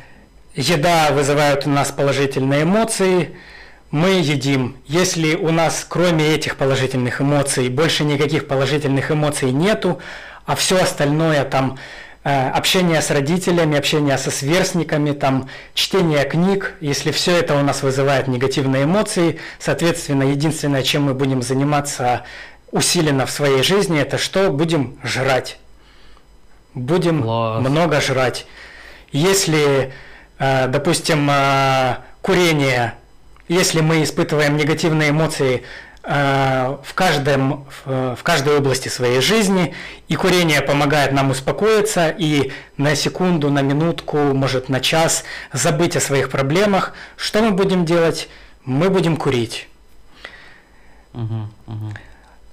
[0.56, 3.36] Еда вызывает у нас положительные эмоции,
[3.92, 4.78] мы едим.
[4.86, 10.00] Если у нас кроме этих положительных эмоций больше никаких положительных эмоций нету,
[10.46, 11.78] а все остальное там
[12.54, 18.28] общение с родителями, общение со сверстниками, там, чтение книг, если все это у нас вызывает
[18.28, 22.24] негативные эмоции, соответственно, единственное, чем мы будем заниматься
[22.72, 24.52] усиленно в своей жизни, это что?
[24.52, 25.60] Будем жрать.
[26.74, 27.68] Будем Класс.
[27.68, 28.46] много жрать.
[29.12, 29.92] Если,
[30.38, 32.94] э, допустим, э, курение,
[33.48, 39.76] если мы испытываем негативные эмоции Э, в, каждом, в каждой области своей жизни,
[40.08, 45.24] и курение помогает нам успокоиться и на секунду, на минутку, может на час
[45.54, 46.94] забыть о своих проблемах.
[47.18, 48.30] Что мы будем делать?
[48.66, 49.68] Мы будем курить.
[51.14, 51.94] Угу, угу.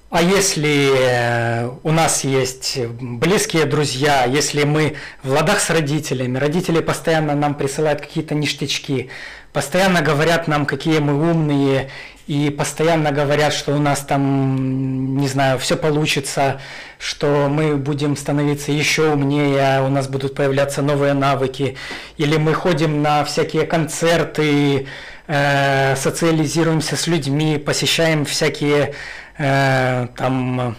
[0.09, 4.95] А если э, у нас есть близкие друзья, если мы
[5.25, 9.11] в ладах с родителями, родители постоянно нам присылают какие-то ништячки,
[9.53, 11.91] постоянно говорят нам, какие мы умные,
[12.27, 16.61] и постоянно говорят, что у нас там, не знаю, все получится,
[16.99, 21.77] что мы будем становиться еще умнее, у нас будут появляться новые навыки,
[22.17, 24.87] или мы ходим на всякие концерты,
[25.29, 28.95] э, социализируемся с людьми, посещаем всякие
[29.39, 30.77] э, там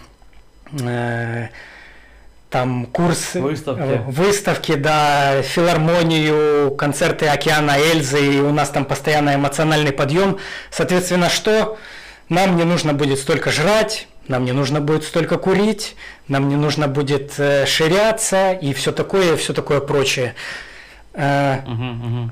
[0.72, 1.48] э,
[2.50, 3.82] там курс выставки.
[3.82, 10.38] Э, выставки, да, филармонию, концерты Океана Эльзы, и у нас там постоянно эмоциональный подъем.
[10.70, 11.78] Соответственно, что?
[12.28, 15.96] Нам не нужно будет столько жрать, нам не нужно будет столько курить,
[16.26, 20.34] нам не нужно будет э, ширяться и все такое, все такое прочее.
[21.14, 21.60] Э,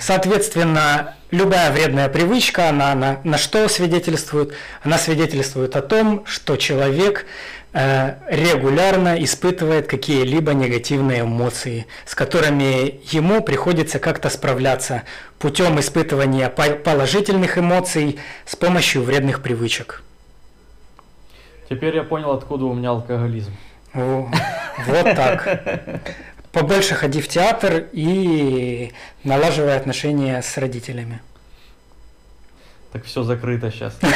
[0.00, 4.54] соответственно, любая вредная привычка, она на, на что свидетельствует?
[4.82, 7.26] Она свидетельствует о том, что человек
[7.78, 15.02] Э, регулярно испытывает какие-либо негативные эмоции, с которыми ему приходится как-то справляться
[15.38, 20.02] путем испытывания положительных эмоций с помощью вредных привычек.
[21.68, 23.52] Теперь я понял, откуда у меня алкоголизм.
[23.92, 26.02] Вот так.
[26.56, 28.90] Побольше ходи в театр и
[29.24, 31.20] налаживай отношения с родителями.
[32.92, 33.98] Так все закрыто сейчас.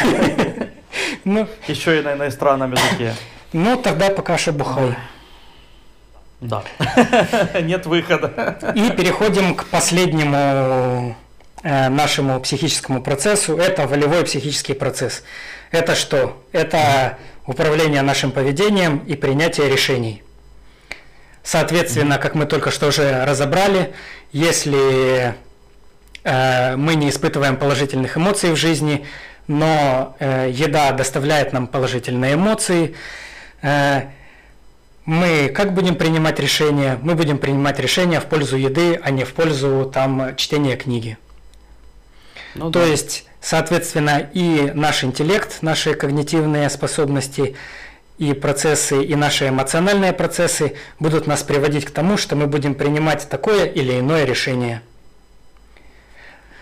[1.27, 3.15] Ну, Еще и на иностранном языке.
[3.53, 4.97] Ну, тогда пока что бухай.
[6.41, 6.65] Да.
[7.61, 8.59] Нет выхода.
[8.75, 11.15] И переходим к последнему
[11.63, 13.59] э, нашему психическому процессу.
[13.59, 15.25] Это волевой психический процесс.
[15.73, 16.43] Это что?
[16.53, 20.23] Это управление нашим поведением и принятие решений.
[21.51, 23.93] Соответственно, как мы только что уже разобрали,
[24.33, 25.35] если
[26.23, 29.05] э, мы не испытываем положительных эмоций в жизни,
[29.49, 32.95] но э, еда доставляет нам положительные эмоции,
[33.63, 34.03] Э,
[35.05, 36.99] мы как будем принимать решения?
[37.03, 41.19] Мы будем принимать решения в пользу еды, а не в пользу там чтения книги.
[42.55, 42.87] Ну, То да.
[42.87, 47.57] есть, соответственно, и наш интеллект, наши когнитивные способности
[48.21, 53.27] и процессы, и наши эмоциональные процессы будут нас приводить к тому, что мы будем принимать
[53.31, 54.83] такое или иное решение.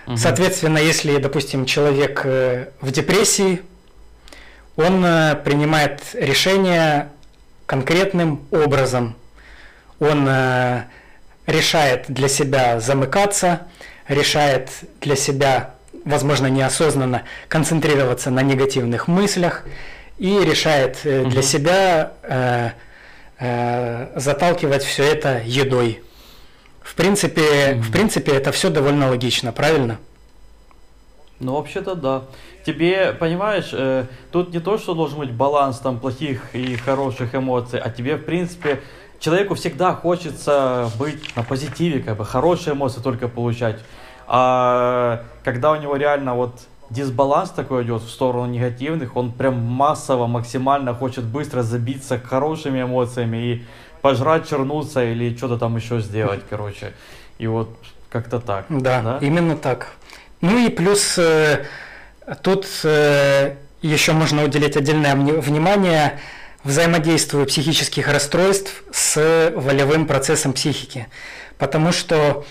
[0.06, 0.16] Угу.
[0.16, 3.62] Соответственно, если, допустим, человек э, в депрессии,
[4.76, 7.10] он э, принимает решения
[7.66, 9.16] конкретным образом.
[9.98, 10.84] Он э,
[11.48, 13.66] решает для себя замыкаться,
[14.06, 19.64] решает для себя, возможно, неосознанно концентрироваться на негативных мыслях
[20.18, 22.70] и решает э, для себя э,
[23.38, 26.02] э, заталкивать все это едой.
[26.82, 27.80] В принципе, mm-hmm.
[27.80, 29.98] в принципе, это все довольно логично, правильно?
[31.40, 32.24] Ну, вообще-то да.
[32.66, 37.78] Тебе, понимаешь, э, тут не то, что должен быть баланс там плохих и хороших эмоций,
[37.78, 38.80] а тебе, в принципе,
[39.20, 43.78] человеку всегда хочется быть на позитиве, как бы хорошие эмоции только получать.
[44.26, 46.58] А когда у него реально вот
[46.90, 53.36] дисбаланс такой идет в сторону негативных, он прям массово, максимально хочет быстро забиться хорошими эмоциями
[53.36, 53.62] и
[54.00, 56.94] пожрать, чернуться или что-то там еще сделать, короче.
[57.38, 57.70] И вот
[58.10, 58.66] как-то так.
[58.68, 59.18] Да, да?
[59.20, 59.92] именно так.
[60.40, 61.64] Ну и плюс э,
[62.42, 66.18] тут э, еще можно уделить отдельное внимание
[66.64, 71.06] взаимодействию психических расстройств с волевым процессом психики.
[71.58, 72.44] Потому что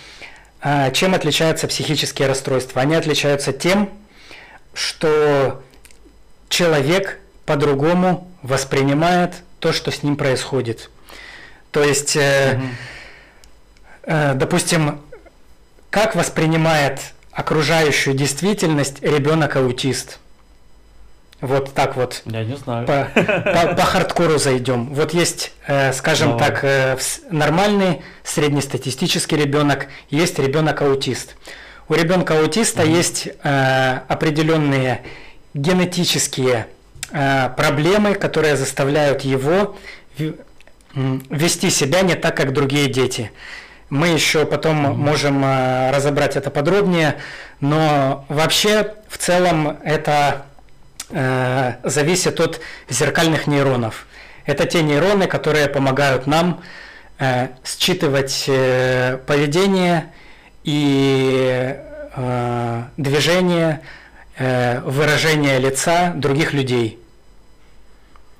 [0.61, 2.81] э, чем отличаются психические расстройства?
[2.81, 3.89] Они отличаются тем,
[4.77, 5.63] что
[6.49, 10.91] человек по-другому воспринимает то, что с ним происходит.
[11.71, 12.61] То есть, э,
[14.03, 15.01] э, допустим,
[15.89, 16.99] как воспринимает
[17.31, 20.19] окружающую действительность ребенок-аутист?
[21.41, 22.21] Вот так вот.
[22.25, 22.85] Я не знаю.
[22.85, 24.93] По, по, по хардкору зайдем.
[24.93, 26.49] Вот есть, э, скажем Давай.
[26.49, 26.97] так, э,
[27.31, 31.35] нормальный среднестатистический ребенок, есть ребенок-аутист.
[31.89, 35.03] У ребенка аутиста mm есть э, определенные
[35.53, 36.67] генетические
[37.11, 39.77] э, проблемы, которые заставляют его
[40.93, 43.31] вести себя не так, как другие дети.
[43.89, 47.19] Мы еще потом mm можем э, разобрать это подробнее,
[47.61, 50.45] но вообще в целом это
[51.09, 52.59] э, зависит от
[52.89, 54.07] зеркальных нейронов.
[54.45, 56.61] Это те нейроны, которые помогают нам
[57.17, 60.11] э, считывать э, поведение
[60.67, 61.77] и
[62.15, 63.79] э, движение,
[64.37, 66.99] э, выражение лица других людей.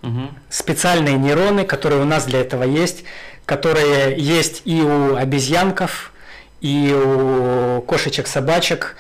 [0.04, 0.28] Угу.
[0.50, 3.06] Специальные нейроны, которые у нас для этого есть,
[3.46, 6.12] которые есть и у обезьянков,
[6.60, 8.98] и у кошечек, собачек,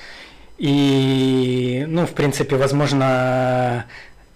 [0.57, 3.85] и, ну, в принципе, возможно,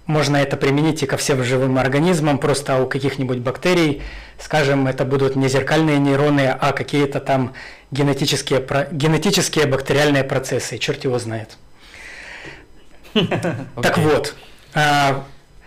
[0.06, 4.02] можно это применить и ко всем живым организмам, просто у каких-нибудь бактерий,
[4.38, 7.54] скажем, это будут не зеркальные нейроны, а какие-то там
[7.92, 11.58] генетические, генетические бактериальные процессы, черт его знает.
[13.82, 14.36] Так вот,
[14.74, 15.26] а,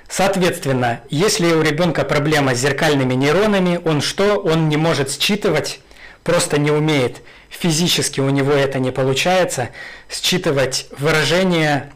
[0.09, 4.37] соответственно, если у ребенка проблема с зеркальными нейронами, он что?
[4.39, 5.81] Он не может считывать,
[6.23, 7.21] просто не умеет,
[7.51, 9.69] физически у него это не получается,
[10.11, 11.93] считывать выражения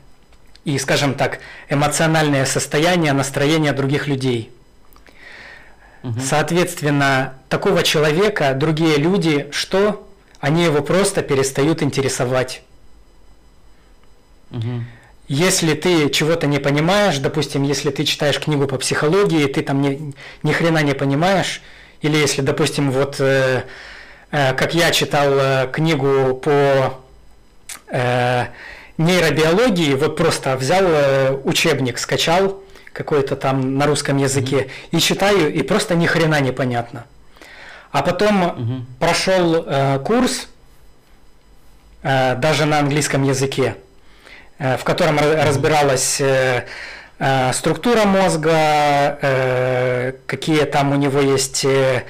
[0.65, 1.39] и, скажем так,
[1.71, 4.53] эмоциональное состояние, настроение других людей.
[6.03, 6.21] Угу.
[6.21, 10.08] Соответственно, такого человека другие люди что?
[10.41, 12.63] Они его просто перестают интересовать.
[14.51, 14.85] Угу.
[15.29, 20.15] Если ты чего-то не понимаешь, допустим, если ты читаешь книгу по психологии, ты там ни,
[20.43, 21.61] ни хрена не понимаешь,
[22.01, 23.65] или если, допустим, вот э,
[24.31, 26.99] э, как я читал э, книгу по
[27.89, 28.47] э,
[28.97, 32.63] нейробиологии, вот просто взял э, учебник, скачал
[32.95, 34.97] какой-то там на русском языке mm-hmm.
[34.97, 37.05] и читаю, и просто ни хрена не понятно.
[37.91, 38.81] А потом mm-hmm.
[38.99, 40.49] прошел э, курс
[42.03, 43.77] э, даже на английском языке,
[44.59, 46.67] э, в котором разбиралась э,
[47.19, 52.05] э, структура мозга, э, какие там у него есть э,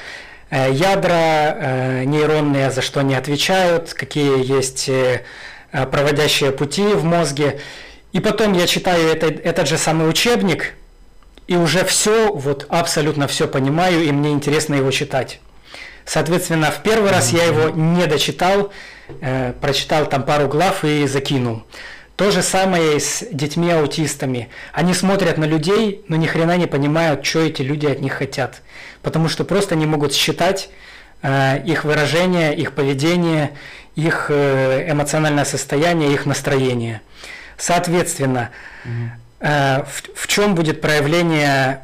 [0.51, 5.22] э ядра э, нейронные, за что они отвечают, какие есть э,
[5.70, 7.61] Э, проводящие пути в мозге.
[8.12, 10.74] И потом я читаю это, этот же самый учебник,
[11.47, 15.41] и уже все, вот абсолютно все понимаю, и мне интересно его читать.
[16.09, 18.73] Соответственно, в первый раз я его не дочитал,
[19.21, 21.65] э, прочитал там пару глав и закинул.
[22.17, 24.49] То же самое и с детьми-аутистами.
[24.73, 28.63] Они смотрят на людей, но ни хрена не понимают, что эти люди от них хотят.
[29.03, 30.71] Потому что просто не могут считать
[31.21, 33.51] э, их выражение, их поведение,
[33.95, 37.03] их э, эмоциональное состояние, их настроение.
[37.59, 38.49] Соответственно,
[38.87, 39.11] угу.
[39.41, 41.83] в, в чем будет проявление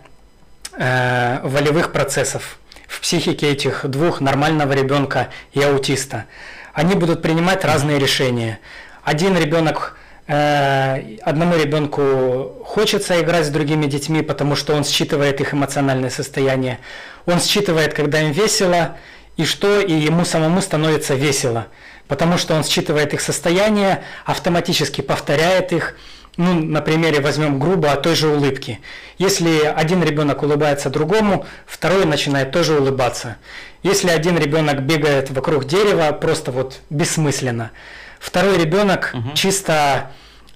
[0.78, 6.26] э, волевых процессов в психике этих двух нормального ребенка и аутиста?
[6.72, 8.58] Они будут принимать разные решения.
[9.02, 16.08] Один ребенок одному ребенку хочется играть с другими детьми, потому что он считывает их эмоциональное
[16.08, 16.78] состояние.
[17.26, 18.96] Он считывает, когда им весело,
[19.36, 21.66] и что, и ему самому становится весело
[22.08, 25.96] потому что он считывает их состояние, автоматически повторяет их
[26.36, 28.80] ну, на примере возьмем грубо о той же улыбке.
[29.18, 33.36] Если один ребенок улыбается другому, второй начинает тоже улыбаться.
[33.82, 37.70] Если один ребенок бегает вокруг дерева, просто вот бессмысленно.
[38.18, 39.34] Второй ребенок угу.
[39.34, 40.10] чисто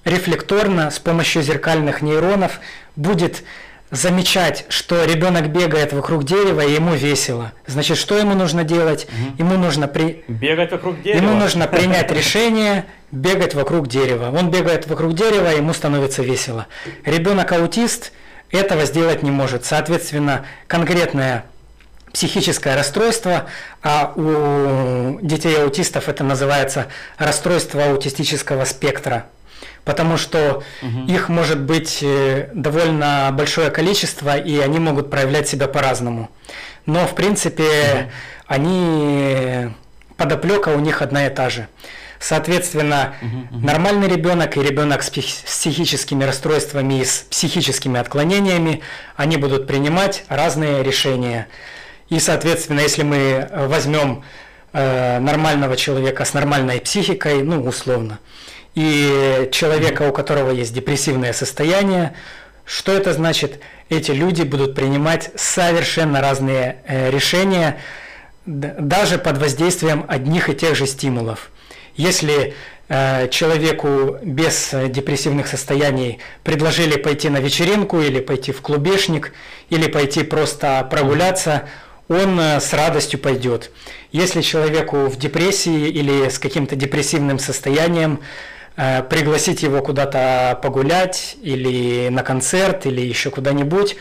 [0.04, 2.60] рефлекторно с помощью зеркальных нейронов
[2.96, 3.44] будет
[3.90, 7.52] замечать, что ребенок бегает вокруг дерева и ему весело.
[7.66, 9.06] Значит, что ему нужно делать?
[9.06, 9.36] Угу.
[9.38, 10.24] Ему нужно при...
[10.28, 11.22] бегать вокруг дерева.
[11.22, 14.30] Ему нужно принять решение бегать вокруг дерева.
[14.36, 16.66] Он бегает вокруг дерева, ему становится весело.
[17.04, 18.12] Ребенок аутист
[18.50, 19.64] этого сделать не может.
[19.64, 21.44] Соответственно, конкретное
[22.12, 23.46] психическое расстройство,
[23.82, 26.86] а у детей аутистов это называется
[27.16, 29.26] расстройство аутистического спектра
[29.88, 31.06] потому что угу.
[31.08, 36.28] их может быть э, довольно большое количество, и они могут проявлять себя по-разному.
[36.84, 38.10] Но, в принципе, угу.
[38.48, 39.70] они
[40.18, 41.68] подоплека у них одна и та же.
[42.20, 43.66] Соответственно, угу, угу.
[43.66, 48.82] нормальный ребенок и ребенок с психическими расстройствами и с психическими отклонениями,
[49.16, 51.48] они будут принимать разные решения.
[52.10, 54.22] И, соответственно, если мы возьмем
[54.74, 58.18] э, нормального человека с нормальной психикой, ну, условно,
[58.78, 62.14] и человека, у которого есть депрессивное состояние,
[62.64, 63.58] что это значит?
[63.88, 67.80] Эти люди будут принимать совершенно разные э, решения,
[68.46, 71.50] даже под воздействием одних и тех же стимулов.
[71.96, 72.54] Если
[72.88, 79.32] э, человеку без депрессивных состояний предложили пойти на вечеринку или пойти в клубешник
[79.70, 81.64] или пойти просто прогуляться,
[82.06, 83.72] он э, с радостью пойдет.
[84.12, 88.24] Если человеку в депрессии или с каким-то депрессивным состоянием Э,
[89.10, 93.96] пригласить его куда-то погулять или на концерт или еще куда-нибудь,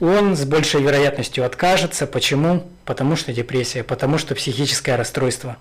[0.00, 2.06] он с большей вероятностью откажется.
[2.06, 2.66] Почему?
[2.84, 5.56] Потому что депрессия, потому что психическое расстройство.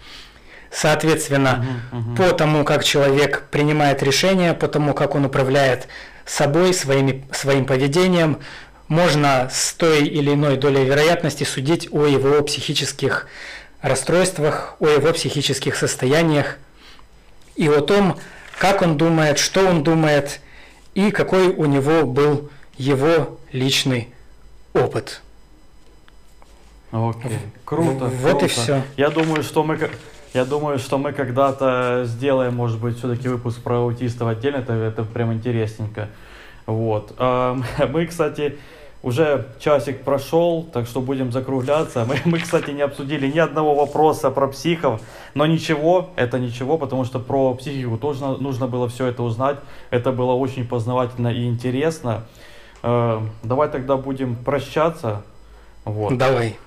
[0.71, 2.15] Соответственно, угу, угу.
[2.15, 5.87] по тому, как человек принимает решения, по тому, как он управляет
[6.25, 8.39] собой, своими, своим поведением,
[8.87, 13.27] можно с той или иной долей вероятности судить о его психических
[13.81, 16.57] расстройствах, о его психических состояниях
[17.55, 18.19] и о том,
[18.59, 20.41] как он думает, что он думает
[20.93, 24.13] и какой у него был его личный
[24.73, 25.21] опыт.
[26.91, 28.05] Окей, круто.
[28.05, 28.45] Вот круто.
[28.45, 28.83] и все.
[28.95, 29.77] Я думаю, что мы
[30.35, 35.03] я думаю, что мы когда-то сделаем, может быть, все-таки выпуск про аутистов отдельно, это, это
[35.03, 36.09] прям интересненько.
[36.65, 37.17] Вот.
[37.89, 38.57] Мы, кстати,
[39.05, 42.05] уже часик прошел, так что будем закругляться.
[42.05, 44.99] Мы, мы, кстати, не обсудили ни одного вопроса про психов,
[45.35, 49.57] но ничего, это ничего, потому что про психику тоже нужно было все это узнать.
[49.91, 52.23] Это было очень познавательно и интересно.
[52.81, 55.21] Э, давай тогда будем прощаться.
[55.83, 56.17] Вот.
[56.17, 56.57] Давай.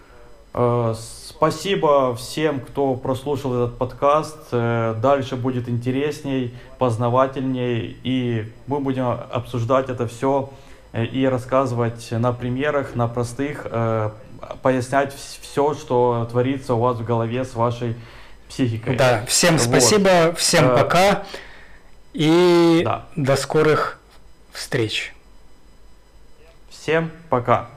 [0.54, 4.38] Э, спасибо всем, кто прослушал этот подкаст.
[4.52, 10.50] Э, дальше будет интересней, познавательней, и мы будем обсуждать это все
[10.92, 14.10] и рассказывать на примерах, на простых, э,
[14.62, 17.96] пояснять все, что творится у вас в голове с вашей
[18.48, 18.96] психикой.
[18.96, 19.62] Да, всем вот.
[19.62, 21.24] спасибо, всем э, пока
[22.14, 23.04] и да.
[23.16, 24.00] до скорых
[24.52, 25.14] встреч.
[26.70, 27.68] Всем пока.